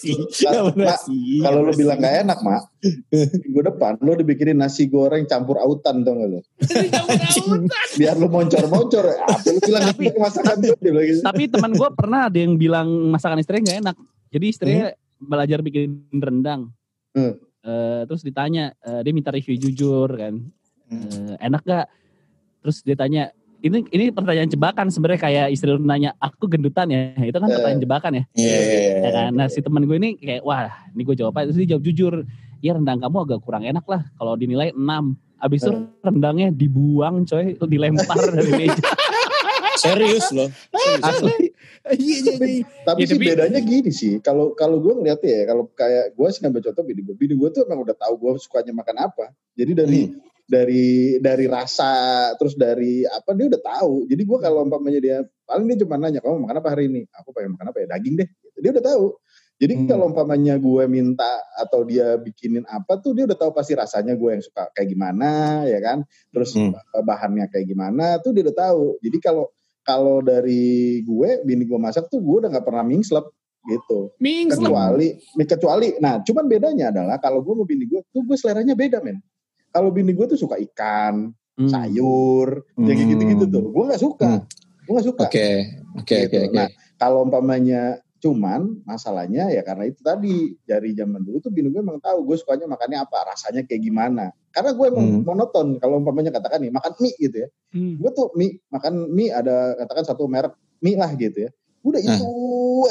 Sih. 0.00 0.16
kalau 1.42 1.60
lo 1.60 1.68
Enggak 1.68 1.76
bilang 1.76 1.98
nggak 1.98 2.16
enak, 2.24 2.38
Mak, 2.40 2.62
minggu 3.42 3.60
depan 3.64 3.92
lo 3.98 4.12
dibikinin 4.14 4.56
nasi 4.56 4.86
goreng 4.86 5.26
campur 5.26 5.58
autan 5.58 6.00
dong 6.00 6.22
lo. 6.22 6.40
Biar 7.92 8.14
lo 8.14 8.26
moncor-moncor. 8.26 9.04
Apa 9.20 9.48
lo 9.48 9.58
bilang 9.60 9.82
Tapi- 9.84 10.06
tapi, 10.08 10.18
masakan 10.18 10.56
bilang 10.78 11.04
gitu. 11.04 11.20
Tapi 11.20 11.42
teman 11.46 11.70
gue 11.72 11.88
pernah 11.92 12.20
ada 12.26 12.38
yang 12.38 12.54
bilang 12.54 12.88
masakan 13.10 13.38
istrinya 13.38 13.68
gak 13.68 13.78
enak. 13.82 13.96
Jadi 14.32 14.46
istrinya 14.48 14.86
belajar 15.20 15.60
bikin 15.60 16.08
rendang. 16.18 16.72
Hmm. 17.12 17.36
Eh, 17.62 18.02
terus 18.10 18.26
ditanya, 18.26 18.74
eh, 18.82 19.00
dia 19.06 19.12
minta 19.14 19.30
review 19.30 19.54
jujur 19.54 20.10
kan. 20.10 20.34
Hmm. 20.90 21.06
Eh, 21.06 21.36
enak 21.46 21.62
gak? 21.62 21.86
Terus 22.64 22.82
dia 22.82 22.96
tanya, 22.98 23.30
ini 23.62 23.86
ini 23.94 24.04
pertanyaan 24.10 24.50
jebakan 24.50 24.90
sebenarnya 24.90 25.20
kayak 25.22 25.46
istri 25.54 25.70
lu 25.70 25.78
nanya, 25.78 26.16
aku 26.18 26.50
gendutan 26.50 26.90
ya? 26.90 27.14
Itu 27.30 27.38
kan 27.38 27.46
pertanyaan 27.46 27.82
jebakan 27.82 28.12
ya. 28.18 28.24
Iya, 28.34 28.58
iya, 28.58 28.78
iya. 28.82 28.92
Ya 28.98 29.10
kan? 29.14 29.30
Nah 29.38 29.46
si 29.46 29.62
teman 29.62 29.86
gue 29.86 29.96
ini 30.00 30.18
kayak, 30.18 30.42
wah 30.42 30.72
ini 30.90 31.02
gue 31.06 31.14
jawab. 31.14 31.38
Terus 31.38 31.58
dia 31.62 31.78
jawab 31.78 31.84
jujur, 31.86 32.14
ya 32.58 32.72
rendang 32.74 32.98
kamu 32.98 33.16
agak 33.30 33.38
kurang 33.46 33.62
enak 33.62 33.86
lah. 33.86 34.02
Kalau 34.18 34.34
dinilai 34.34 34.74
6. 34.74 34.82
Abis 35.42 35.66
itu 35.66 35.74
rendangnya 36.06 36.54
dibuang 36.54 37.26
coy, 37.26 37.58
dilempar 37.66 38.30
dari 38.30 38.52
meja. 38.62 38.78
Serius 39.74 40.30
loh. 40.30 40.46
Serius. 40.70 41.02
Asli. 41.02 41.41
Iya, 41.82 42.16
iya, 42.22 42.34
iya. 42.38 42.64
Tapi 42.86 43.00
Ya, 43.02 43.06
sih 43.10 43.16
tapi- 43.18 43.26
bedanya 43.26 43.60
gini 43.60 43.90
sih. 43.90 44.14
Kalau 44.22 44.54
kalau 44.54 44.78
gue 44.78 44.94
ngeliatnya 44.94 45.30
ya, 45.30 45.42
kalau 45.50 45.64
kayak 45.74 46.14
gue 46.14 46.28
sih 46.30 46.40
ngambil 46.40 46.62
contoh 46.70 46.82
bini 46.86 47.00
gue. 47.02 47.14
Bini 47.18 47.34
gue 47.34 47.48
tuh 47.50 47.66
emang 47.66 47.82
udah 47.82 47.96
tahu 47.98 48.14
gue 48.16 48.30
sukanya 48.38 48.70
makan 48.70 48.96
apa. 49.02 49.34
Jadi 49.58 49.72
dari 49.74 50.00
dari 50.42 50.86
dari 51.18 51.46
rasa 51.46 51.90
terus 52.36 52.54
dari 52.54 53.02
apa 53.02 53.34
dia 53.34 53.46
udah 53.50 53.62
tahu. 53.62 54.06
Jadi 54.06 54.22
gue 54.22 54.38
kalau 54.38 54.62
umpamanya 54.62 55.00
dia 55.00 55.16
paling 55.42 55.66
dia 55.66 55.78
cuma 55.82 55.98
nanya 55.98 56.22
kamu 56.22 56.38
makan 56.44 56.56
apa 56.60 56.68
hari 56.70 56.86
ini? 56.86 57.02
Aku 57.18 57.34
pengen 57.34 57.58
makan 57.58 57.72
apa 57.72 57.78
ya 57.82 57.86
daging 57.98 58.14
deh. 58.20 58.28
Gitu. 58.30 58.58
Dia 58.62 58.70
udah 58.78 58.84
tahu. 58.84 59.06
Jadi 59.58 59.74
Hmm. 59.78 59.86
kalau 59.86 60.04
umpamanya 60.10 60.54
gue 60.58 60.84
minta 60.86 61.30
atau 61.54 61.86
dia 61.86 62.18
bikinin 62.18 62.66
apa 62.66 62.98
tuh 62.98 63.14
dia 63.14 63.30
udah 63.30 63.38
tahu 63.38 63.54
pasti 63.54 63.78
rasanya 63.78 64.18
gue 64.18 64.30
yang 64.34 64.42
suka 64.42 64.66
kayak 64.70 64.90
gimana 64.90 65.30
ya 65.66 65.78
kan. 65.78 66.02
Terus 66.30 66.50
Hmm. 66.54 66.74
bahannya 66.98 67.46
kayak 67.46 67.66
gimana 67.66 68.18
tuh 68.18 68.34
dia 68.34 68.42
udah 68.42 68.56
tahu. 68.58 68.98
Jadi 68.98 69.18
kalau 69.18 69.50
kalau 69.82 70.18
dari 70.18 70.62
gue 71.00 71.42
bini 71.42 71.62
gue 71.62 71.76
masak 71.76 72.06
tuh 72.06 72.18
gue 72.18 72.36
udah 72.42 72.50
nggak 72.50 72.64
pernah 72.64 72.82
mingslep 72.82 73.26
gitu 73.64 74.10
Mings 74.18 74.58
lah. 74.58 74.90
kecuali 74.90 75.08
kecuali 75.38 75.88
nah 75.98 76.18
cuman 76.18 76.44
bedanya 76.46 76.90
adalah 76.90 77.16
kalau 77.16 77.40
gue 77.40 77.54
mau 77.54 77.62
bini 77.62 77.86
gue 77.86 78.02
tuh 78.08 78.22
gue 78.22 78.34
seleranya 78.34 78.74
beda 78.74 78.98
men 78.98 79.22
kalau 79.68 79.88
bini 79.88 80.10
gue 80.10 80.26
tuh 80.26 80.38
suka 80.38 80.58
ikan 80.70 81.30
Hmm. 81.52 81.68
sayur 81.68 82.64
ya 82.80 82.96
kayak 82.96 83.08
gitu-gitu 83.12 83.44
tuh 83.44 83.64
gue 83.68 83.84
nggak 83.84 84.00
suka 84.00 84.24
Hmm. 84.26 84.42
gue 84.82 84.92
nggak 84.96 85.04
suka 85.06 85.22
Oke, 85.28 85.48
oke, 85.92 86.16
oke, 86.16 86.16
Gitu. 86.24 86.36
oke. 86.42 86.56
Nah, 86.56 86.68
kalau 86.96 87.18
umpamanya 87.22 88.00
cuman 88.22 88.78
masalahnya 88.86 89.50
ya 89.50 89.66
karena 89.66 89.90
itu 89.90 89.98
tadi 89.98 90.54
dari 90.62 90.94
zaman 90.94 91.26
dulu 91.26 91.42
tuh 91.42 91.50
bini 91.50 91.74
gue 91.74 91.82
emang 91.82 91.98
tahu 91.98 92.22
gue 92.22 92.38
sukanya 92.38 92.70
makannya 92.70 93.02
apa 93.02 93.18
rasanya 93.26 93.66
kayak 93.66 93.82
gimana 93.82 94.30
karena 94.54 94.70
gue 94.70 94.86
emang 94.86 95.06
Hmm. 95.10 95.22
monoton 95.26 95.82
kalau 95.82 95.98
umpamanya 95.98 96.30
katakan 96.30 96.62
nih 96.62 96.70
makan 96.70 96.94
mie 97.02 97.18
gitu 97.18 97.36
ya 97.42 97.48
Hmm. 97.74 97.98
gue 97.98 98.10
tuh 98.14 98.30
mie 98.38 98.62
makan 98.70 99.10
mie 99.10 99.34
ada 99.34 99.74
katakan 99.82 100.06
satu 100.06 100.30
merek 100.30 100.54
mie 100.78 100.94
lah 100.94 101.10
gitu 101.18 101.44
ya 101.46 101.50
udah 101.82 101.98
itu 101.98 102.30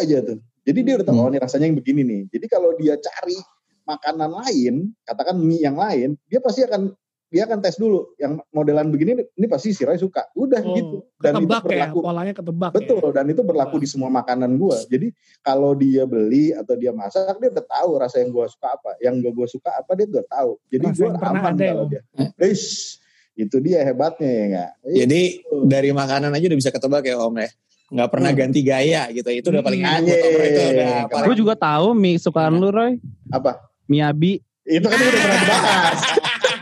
aja 0.03 0.17
tuh 0.19 0.37
jadi 0.67 0.79
dia 0.83 0.93
udah 0.99 1.05
tahu 1.07 1.15
Hmm. 1.15 1.25
oh, 1.25 1.31
nih 1.31 1.39
rasanya 1.39 1.65
yang 1.71 1.77
begini 1.79 2.01
nih 2.03 2.21
jadi 2.27 2.45
kalau 2.51 2.75
dia 2.75 2.99
cari 2.99 3.39
makanan 3.87 4.29
lain 4.35 4.91
katakan 5.07 5.39
mie 5.39 5.63
yang 5.63 5.79
lain 5.79 6.19
dia 6.27 6.43
pasti 6.43 6.67
akan 6.67 6.91
dia 7.31 7.47
akan 7.47 7.57
tes 7.57 7.75
dulu 7.75 8.11
yang 8.15 8.43
modelan 8.49 8.87
begini 8.87 9.23
ini 9.31 9.47
pasti 9.47 9.71
si 9.71 9.81
Roy 9.81 9.95
suka 9.95 10.27
udah 10.33 10.59
Oh, 10.61 10.75
gitu 10.75 10.97
dan 11.17 11.39
itu 11.39 11.47
ya, 11.47 11.63
berlaku 11.63 11.97
polanya 12.01 12.33
ketebak 12.33 12.71
betul 12.71 12.99
ya. 13.01 13.11
dan 13.13 13.25
itu 13.25 13.41
berlaku 13.41 13.75
di 13.77 13.87
semua 13.87 14.11
makanan 14.11 14.51
gue 14.53 14.77
jadi 14.85 15.07
kalau 15.39 15.71
dia 15.73 16.03
beli 16.03 16.51
atau 16.51 16.75
dia 16.75 16.91
masak 16.91 17.31
dia 17.35 17.49
udah 17.49 17.65
tahu 17.65 17.89
rasa 17.97 18.19
yang 18.19 18.29
gue 18.29 18.45
suka 18.45 18.67
apa 18.69 18.89
yang 18.99 19.13
gak 19.17 19.31
gue 19.31 19.47
suka 19.49 19.71
apa 19.73 19.91
dia 19.93 20.05
udah 20.05 20.25
tahu 20.27 20.51
jadi 20.67 20.85
gue 20.85 21.07
aman 21.09 21.43
ada 21.49 21.55
ya, 21.57 21.71
kalau 21.71 21.83
Om. 21.83 21.89
dia 21.89 22.01
Eish, 22.37 22.99
itu 23.33 23.57
dia 23.57 23.79
hebatnya 23.81 24.27
ya 24.27 24.43
nggak 24.45 24.71
Jadi 24.99 25.21
dari 25.63 25.89
makanan 25.89 26.29
aja 26.29 26.45
udah 26.45 26.59
bisa 26.59 26.69
ketebak 26.69 27.03
ya 27.05 27.15
Om 27.17 27.35
ya. 27.37 27.49
Nggak 27.87 28.09
pernah 28.09 28.29
Hmm. 28.29 28.39
ganti 28.39 28.59
gaya 28.61 29.03
gitu. 29.09 29.27
Itu 29.29 29.47
udah 29.49 29.59
paling 29.61 29.81
Hmm. 29.81 29.95
enak 29.99 30.15
Om 30.15 30.31
Roy. 30.33 30.45
itu 30.45 30.59
udah 30.61 30.67
Anjing. 30.67 31.07
paling 31.09 31.25
Gue 31.25 31.35
juga 31.37 31.53
tahu 31.55 31.87
mie 31.93 32.15
kesukaan 32.17 32.53
lu 32.53 32.69
Roy. 32.69 32.91
apa 33.29 33.51
Miyabi. 33.85 34.43
itu 34.63 34.83
kan 34.83 34.93
udah 34.93 35.11
pernah 35.17 35.37
dibahas 35.37 35.99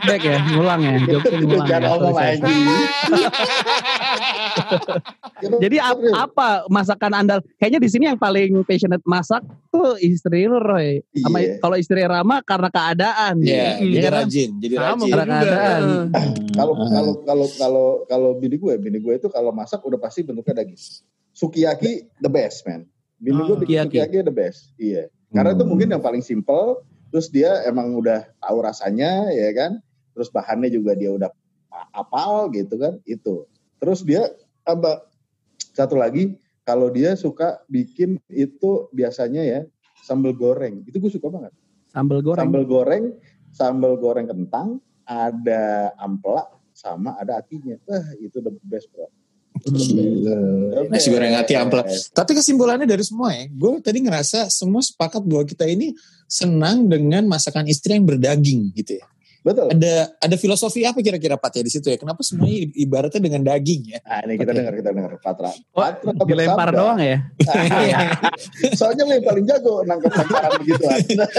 Back 0.00 0.22
ya, 0.22 0.38
ngulang 0.48 0.80
ya. 0.80 0.94
Jokesnya 1.02 1.38
ngulang 1.40 1.60
ya. 1.60 1.78
jangan 1.78 1.98
lagi 2.10 2.58
Jadi 5.40 5.76
ap- 5.78 6.04
apa 6.14 6.48
masakan 6.66 7.12
andal? 7.14 7.40
Kayaknya 7.56 7.80
di 7.80 7.88
sini 7.88 8.04
yang 8.06 8.16
paling 8.16 8.60
passionate 8.62 9.00
masak 9.02 9.40
tuh 9.68 9.96
istri 9.98 10.44
lu 10.44 10.58
Roy. 10.58 11.00
Sama 11.16 11.38
Iya. 11.38 11.56
kalau 11.58 11.76
istri 11.76 12.00
Rama 12.02 12.40
karena 12.42 12.68
keadaan. 12.68 13.40
Iya, 13.40 13.56
Hmm. 13.74 13.80
jadi 13.82 13.88
Iya 13.90 14.00
kan? 14.02 14.12
rajin, 14.18 14.50
jadi 14.58 14.74
Sama 14.74 14.84
rajin. 14.84 15.10
Karena 15.10 15.24
keadaan. 15.34 15.82
Kalau 16.60 16.72
Ah, 16.72 16.88
kalau 16.90 17.12
kalau 17.22 17.46
kalau 17.54 17.86
kalau 18.04 18.30
bini 18.34 18.56
gue 18.56 18.74
bini 18.76 18.98
gue 18.98 19.14
itu 19.16 19.28
kalau 19.28 19.48
masak 19.50 19.80
udah 19.80 19.96
pasti 19.96 20.20
bentuknya 20.20 20.60
daging 20.60 20.76
sukiyaki 21.32 21.92
the 22.18 22.28
best 22.28 22.66
man 22.66 22.84
bini 23.16 23.38
Ah, 23.38 23.46
gue 23.46 23.56
bikin 23.56 23.86
sukiyaki. 23.86 23.96
sukiyaki 23.96 24.16
the 24.20 24.34
best 24.34 24.60
iya 24.76 25.02
karena 25.30 25.54
itu 25.54 25.62
Hmm. 25.62 25.70
mungkin 25.70 25.88
yang 25.88 26.02
paling 26.02 26.20
simple 26.20 26.82
terus 27.08 27.28
dia 27.28 27.64
emang 27.64 27.94
udah 27.94 28.28
tahu 28.36 28.58
rasanya 28.60 29.30
ya 29.30 29.48
kan 29.52 29.78
terus 30.20 30.28
bahannya 30.28 30.68
juga 30.68 30.92
dia 30.92 31.16
udah 31.16 31.32
apal 31.96 32.52
gitu 32.52 32.76
kan 32.76 33.00
itu 33.08 33.48
terus 33.80 34.04
dia 34.04 34.28
apa 34.68 35.08
satu 35.72 35.96
lagi 35.96 36.36
kalau 36.68 36.92
dia 36.92 37.16
suka 37.16 37.64
bikin 37.72 38.20
itu 38.28 38.92
biasanya 38.92 39.40
ya 39.40 39.60
sambal 40.04 40.36
goreng 40.36 40.84
itu 40.84 41.00
gue 41.00 41.08
suka 41.08 41.32
banget 41.32 41.56
Sambal 41.88 42.20
goreng. 42.20 42.44
sambal 42.44 42.64
goreng 42.68 43.04
sambal 43.48 43.94
goreng 43.96 44.28
kentang 44.28 44.84
ada 45.08 45.96
ampela 45.96 46.52
sama 46.76 47.16
ada 47.16 47.40
atinya 47.40 47.80
wah 47.88 48.04
itu 48.20 48.44
the 48.44 48.52
best 48.68 48.92
bro. 48.92 49.08
Gila. 49.60 50.88
Nasi 50.88 51.12
goreng 51.12 51.36
hati 51.36 51.52
ampela. 51.58 51.84
Tapi 52.14 52.32
kesimpulannya 52.32 52.88
dari 52.88 53.04
semua 53.04 53.34
ya, 53.34 53.44
gue 53.50 53.82
tadi 53.84 54.00
ngerasa 54.00 54.48
semua 54.48 54.80
sepakat 54.80 55.20
bahwa 55.26 55.44
kita 55.44 55.68
ini 55.68 55.92
senang 56.24 56.88
dengan 56.88 57.28
masakan 57.28 57.68
istri 57.68 57.98
yang 57.98 58.06
berdaging 58.08 58.72
gitu 58.72 58.96
ya. 59.02 59.06
Betul 59.40 59.72
Ada 59.72 59.94
ada 60.16 60.36
filosofi 60.36 60.84
apa 60.84 61.00
kira-kira 61.00 61.34
Pat 61.34 61.52
ya 61.52 61.62
di 61.62 61.68
situ 61.68 61.86
ya? 61.86 61.96
Kenapa 61.96 62.20
semuanya 62.20 62.68
ibaratnya 62.74 63.16
dengan 63.18 63.40
daging 63.42 63.82
ya? 63.88 63.98
nah 64.00 64.20
ini 64.22 64.34
kita 64.36 64.52
dengar 64.52 64.72
kita 64.74 64.90
dengar 64.90 65.12
Patra 65.16 65.48
Oh, 65.72 65.80
Patra 65.80 66.24
dilempar 66.24 66.68
bersabda. 66.68 66.76
doang 66.76 66.98
ya. 67.00 67.18
Iya. 67.80 67.98
soalnya 68.74 69.02
yang 69.08 69.24
paling 69.24 69.44
jago 69.44 69.80
nangkep 69.82 70.12
lemparan 70.12 70.50
begitu 70.60 70.84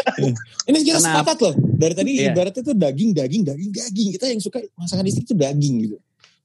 Ini 0.70 0.78
kita 0.82 0.98
Kenapa? 0.98 1.22
sepakat 1.22 1.38
loh. 1.40 1.54
Dari 1.78 1.94
tadi 1.94 2.12
Iya. 2.18 2.32
ibaratnya 2.32 2.62
tuh 2.62 2.76
daging, 2.76 3.10
daging, 3.12 3.42
daging, 3.44 3.70
daging. 3.72 4.08
Kita 4.16 4.26
yang 4.28 4.40
suka 4.40 4.58
masakan 4.76 5.06
istri 5.06 5.22
itu 5.22 5.34
daging 5.34 5.76
gitu. 5.84 5.98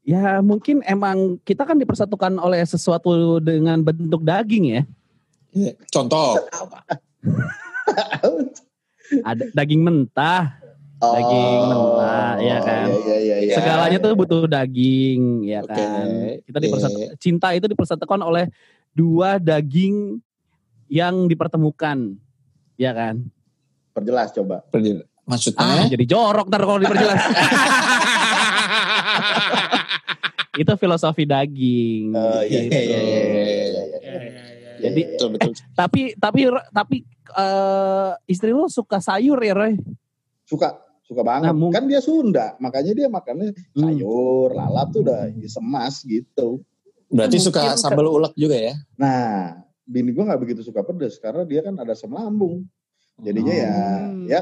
Ya 0.07 0.39
mungkin 0.39 0.81
emang 0.83 1.41
kita 1.43 1.65
kan 1.65 1.77
dipersatukan 1.77 2.39
oleh 2.39 2.63
sesuatu 2.63 3.11
dengan 3.39 3.81
bentuk 3.81 4.23
daging 4.23 4.65
ya. 4.71 4.83
Contoh. 5.89 6.37
Ada 9.23 9.45
daging 9.53 9.83
mentah, 9.83 10.59
Daging 10.97 11.61
mentah, 11.69 12.41
ya 12.41 12.59
kan? 12.65 12.89
Iya, 12.89 12.97
iya, 13.05 13.17
iya, 13.21 13.37
iya. 13.45 13.55
Segalanya 13.61 13.99
tuh 14.01 14.13
butuh 14.17 14.49
daging, 14.49 15.45
ya 15.45 15.61
Oke. 15.61 15.77
kan. 15.77 16.07
Kita 16.41 16.57
Oke. 16.57 16.65
dipersatu- 16.65 17.11
cinta 17.21 17.53
itu 17.53 17.69
dipersatukan 17.69 18.21
oleh 18.25 18.49
dua 18.97 19.37
daging 19.37 20.17
yang 20.89 21.29
dipertemukan, 21.29 22.17
ya 22.81 22.97
kan? 22.97 23.29
Perjelas 23.93 24.33
coba. 24.33 24.65
Perjelas. 24.73 25.05
Maksudnya? 25.27 25.85
Ah, 25.85 25.85
jadi 25.91 26.05
jorok 26.07 26.47
ntar 26.49 26.63
kalau 26.65 26.81
diperjelas. 26.81 27.19
itu 30.63 30.73
filosofi 30.81 31.29
daging. 31.29 32.15
Oh, 32.17 32.41
iya, 32.41 32.61
gitu. 32.65 32.73
iya, 32.73 32.81
iya, 32.81 33.01
iya, 33.03 33.21
iya, 33.21 33.21
iya, 33.21 33.45
iya. 33.45 33.45
Iya, 33.67 33.83
iya, 34.01 34.23
iya. 34.33 34.71
Jadi 34.77 35.01
betul 35.13 35.29
betul. 35.35 35.53
tapi 35.73 36.03
tapi 36.21 36.41
tapi 36.73 36.97
eh, 37.33 38.13
istri 38.29 38.53
lu 38.53 38.69
suka 38.69 39.01
sayur 39.01 39.41
ya 39.41 39.53
Roy? 39.57 39.75
Suka, 40.47 40.79
suka 41.07 41.23
banget. 41.23 41.55
Nah, 41.55 41.71
kan 41.71 41.87
dia 41.87 42.03
Sunda, 42.03 42.59
makanya 42.59 42.93
dia 42.93 43.07
makannya 43.07 43.55
Hmm. 43.73 43.83
sayur, 43.95 44.51
lalap 44.51 44.91
tuh 44.91 45.07
udah 45.07 45.31
semas 45.47 46.03
gitu. 46.03 46.61
Berarti 47.07 47.39
Mungkin 47.39 47.47
suka 47.47 47.63
sambal 47.79 48.11
ulek 48.11 48.35
juga 48.35 48.59
ya? 48.59 48.75
Nah, 48.99 49.63
bini 49.87 50.11
gue 50.11 50.27
nggak 50.27 50.43
begitu 50.43 50.67
suka 50.67 50.83
pedes 50.83 51.23
karena 51.23 51.47
dia 51.47 51.63
kan 51.63 51.79
ada 51.79 51.95
asam 51.95 52.11
lambung. 52.11 52.67
Jadinya 53.23 53.55
ya, 53.55 53.75
Hmm. 54.03 54.27
ya 54.27 54.41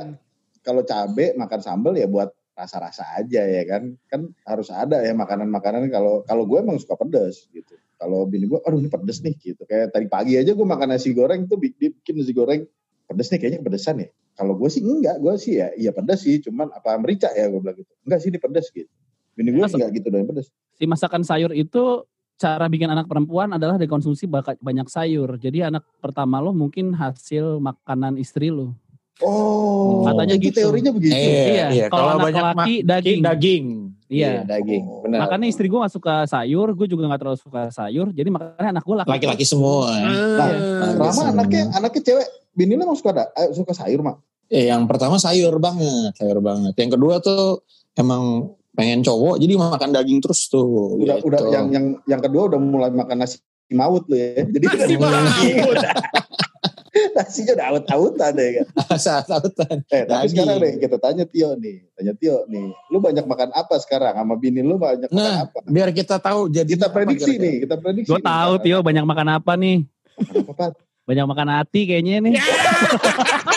kalau 0.64 0.80
cabe 0.82 1.36
makan 1.36 1.60
sambal 1.60 1.92
ya 1.92 2.08
buat 2.08 2.32
rasa-rasa 2.56 3.04
aja 3.20 3.44
ya 3.44 3.62
kan. 3.68 3.92
Kan 4.08 4.32
harus 4.48 4.72
ada 4.72 5.04
ya 5.04 5.12
makanan-makanan 5.12 5.92
kalau 5.92 6.24
kalau 6.24 6.48
gue 6.48 6.64
emang 6.64 6.80
suka 6.80 6.96
pedes 6.96 7.44
gitu. 7.52 7.76
Kalau 8.00 8.24
bini 8.24 8.48
gue, 8.48 8.58
aduh 8.64 8.80
ini 8.80 8.88
pedes 8.88 9.20
nih 9.20 9.36
gitu. 9.36 9.62
Kayak 9.68 9.92
tadi 9.92 10.08
pagi 10.08 10.40
aja 10.40 10.56
gue 10.56 10.66
makan 10.66 10.88
nasi 10.96 11.12
goreng 11.12 11.44
tuh 11.44 11.60
bikin 11.60 11.92
nasi 12.16 12.32
goreng 12.32 12.64
pedes 13.08 13.28
nih 13.30 13.38
kayaknya 13.40 13.58
kepedesan 13.60 13.96
ya. 14.00 14.08
Kalau 14.34 14.58
gue 14.58 14.68
sih 14.72 14.82
enggak, 14.82 15.16
gue 15.22 15.34
sih 15.38 15.62
ya 15.62 15.70
iya 15.78 15.90
pedes 15.94 16.26
sih, 16.26 16.42
cuman 16.42 16.72
apa 16.74 16.98
merica 16.98 17.30
ya 17.30 17.46
gue 17.46 17.60
bilang 17.60 17.76
gitu. 17.78 17.92
Enggak 18.02 18.18
sih 18.24 18.28
ini 18.32 18.38
pedes 18.40 18.66
gitu. 18.74 18.90
Bini 19.34 19.50
gue 19.54 19.64
enggak 19.66 19.90
gitu 19.94 20.06
doang 20.10 20.26
pedes. 20.26 20.50
Si 20.74 20.84
masakan 20.88 21.22
sayur 21.22 21.54
itu 21.54 22.02
cara 22.34 22.66
bikin 22.66 22.90
anak 22.90 23.06
perempuan 23.06 23.54
adalah 23.54 23.78
dikonsumsi 23.78 24.26
banyak 24.58 24.88
sayur. 24.90 25.38
Jadi 25.38 25.62
anak 25.62 25.86
pertama 26.02 26.42
lo 26.42 26.50
mungkin 26.50 26.90
hasil 26.96 27.62
makanan 27.62 28.18
istri 28.18 28.50
lo. 28.50 28.74
Oh, 29.22 30.02
Katanya 30.02 30.34
itu 30.34 30.50
gitu. 30.50 30.58
teorinya 30.58 30.90
begitu. 30.90 31.14
Iya, 31.14 31.86
kalau 31.86 32.18
anak 32.18 32.34
laki, 32.34 32.82
daging. 32.82 33.20
daging. 33.22 33.64
Iya. 34.06 34.44
daging. 34.44 34.84
Oh. 34.84 35.00
Benar. 35.00 35.24
Makanya 35.24 35.46
istri 35.48 35.66
gue 35.66 35.80
gak 35.80 35.90
suka 35.90 36.14
sayur, 36.24 36.72
gue 36.72 36.86
juga 36.86 37.08
gak 37.08 37.20
terlalu 37.24 37.38
suka 37.40 37.62
sayur. 37.68 38.12
Jadi 38.12 38.28
makanya 38.28 38.70
anak 38.76 38.84
gue 38.84 38.96
laki. 39.00 39.10
Laki-laki 39.10 39.44
semua. 39.44 39.88
Nah, 39.90 40.12
Ah. 40.44 40.92
Rama 40.94 41.12
Semua. 41.12 41.32
anaknya 41.32 41.62
anaknya 41.72 42.02
cewek, 42.04 42.26
bini 42.52 42.74
lu 42.74 42.84
emang 42.84 42.94
suka 42.94 43.10
ada 43.10 43.24
eh, 43.34 43.48
suka 43.50 43.72
sayur 43.72 44.00
mak. 44.00 44.20
Eh, 44.46 44.68
yang 44.68 44.84
pertama 44.84 45.16
sayur 45.16 45.56
banget, 45.56 46.12
sayur 46.14 46.38
banget. 46.38 46.76
Yang 46.76 46.90
kedua 46.94 47.14
tuh 47.18 47.64
emang 47.94 48.52
pengen 48.72 49.00
cowok, 49.00 49.38
jadi 49.38 49.54
makan 49.56 49.90
daging 49.90 50.20
terus 50.20 50.46
tuh. 50.46 50.98
Udah 50.98 51.16
gitu. 51.18 51.30
udah 51.32 51.40
yang 51.48 51.66
yang 51.70 51.84
yang 52.04 52.20
kedua 52.20 52.52
udah 52.52 52.58
mulai 52.58 52.90
makan 52.90 53.24
nasi 53.24 53.40
maut 53.72 54.04
lu 54.06 54.14
ya. 54.14 54.44
Jadi 54.44 54.64
Nasi 54.76 54.94
maut. 55.00 55.78
Nasinya 56.94 57.52
udah 57.52 57.66
awet-awetan 57.68 58.30
deh 58.32 58.48
kan. 58.54 58.66
saat 59.04 59.24
sautan. 59.24 59.82
Eh, 59.88 60.04
tapi 60.04 60.26
sekarang 60.28 60.56
deh 60.58 60.72
kita 60.78 60.96
tanya 60.96 61.24
Tio 61.24 61.54
nih. 61.54 61.82
Tanya 61.92 62.12
Tio 62.14 62.46
nih. 62.46 62.70
Lu 62.88 62.98
banyak 62.98 63.24
makan 63.24 63.50
apa 63.50 63.74
sekarang? 63.78 64.14
Sama 64.14 64.34
bini 64.34 64.60
lu 64.60 64.76
banyak 64.76 65.08
makan 65.08 65.14
Nah, 65.14 65.44
apa? 65.44 65.58
biar 65.64 65.90
kita 65.90 66.16
tahu 66.16 66.46
jadi 66.48 66.68
Kita 66.68 66.88
prediksi 66.88 67.34
nih, 67.34 67.54
kita 67.62 67.76
prediksi. 67.76 68.06
Gue 68.06 68.18
nih. 68.18 68.26
tahu 68.26 68.52
Tio 68.60 68.78
banyak 68.80 69.04
makan 69.04 69.28
apa 69.32 69.52
nih. 69.54 69.82
Makan 70.14 70.36
apa, 70.40 70.52
Pat? 70.54 70.72
Banyak 71.04 71.26
makan 71.26 71.48
hati 71.52 71.80
kayaknya 71.84 72.14
nih. 72.22 72.34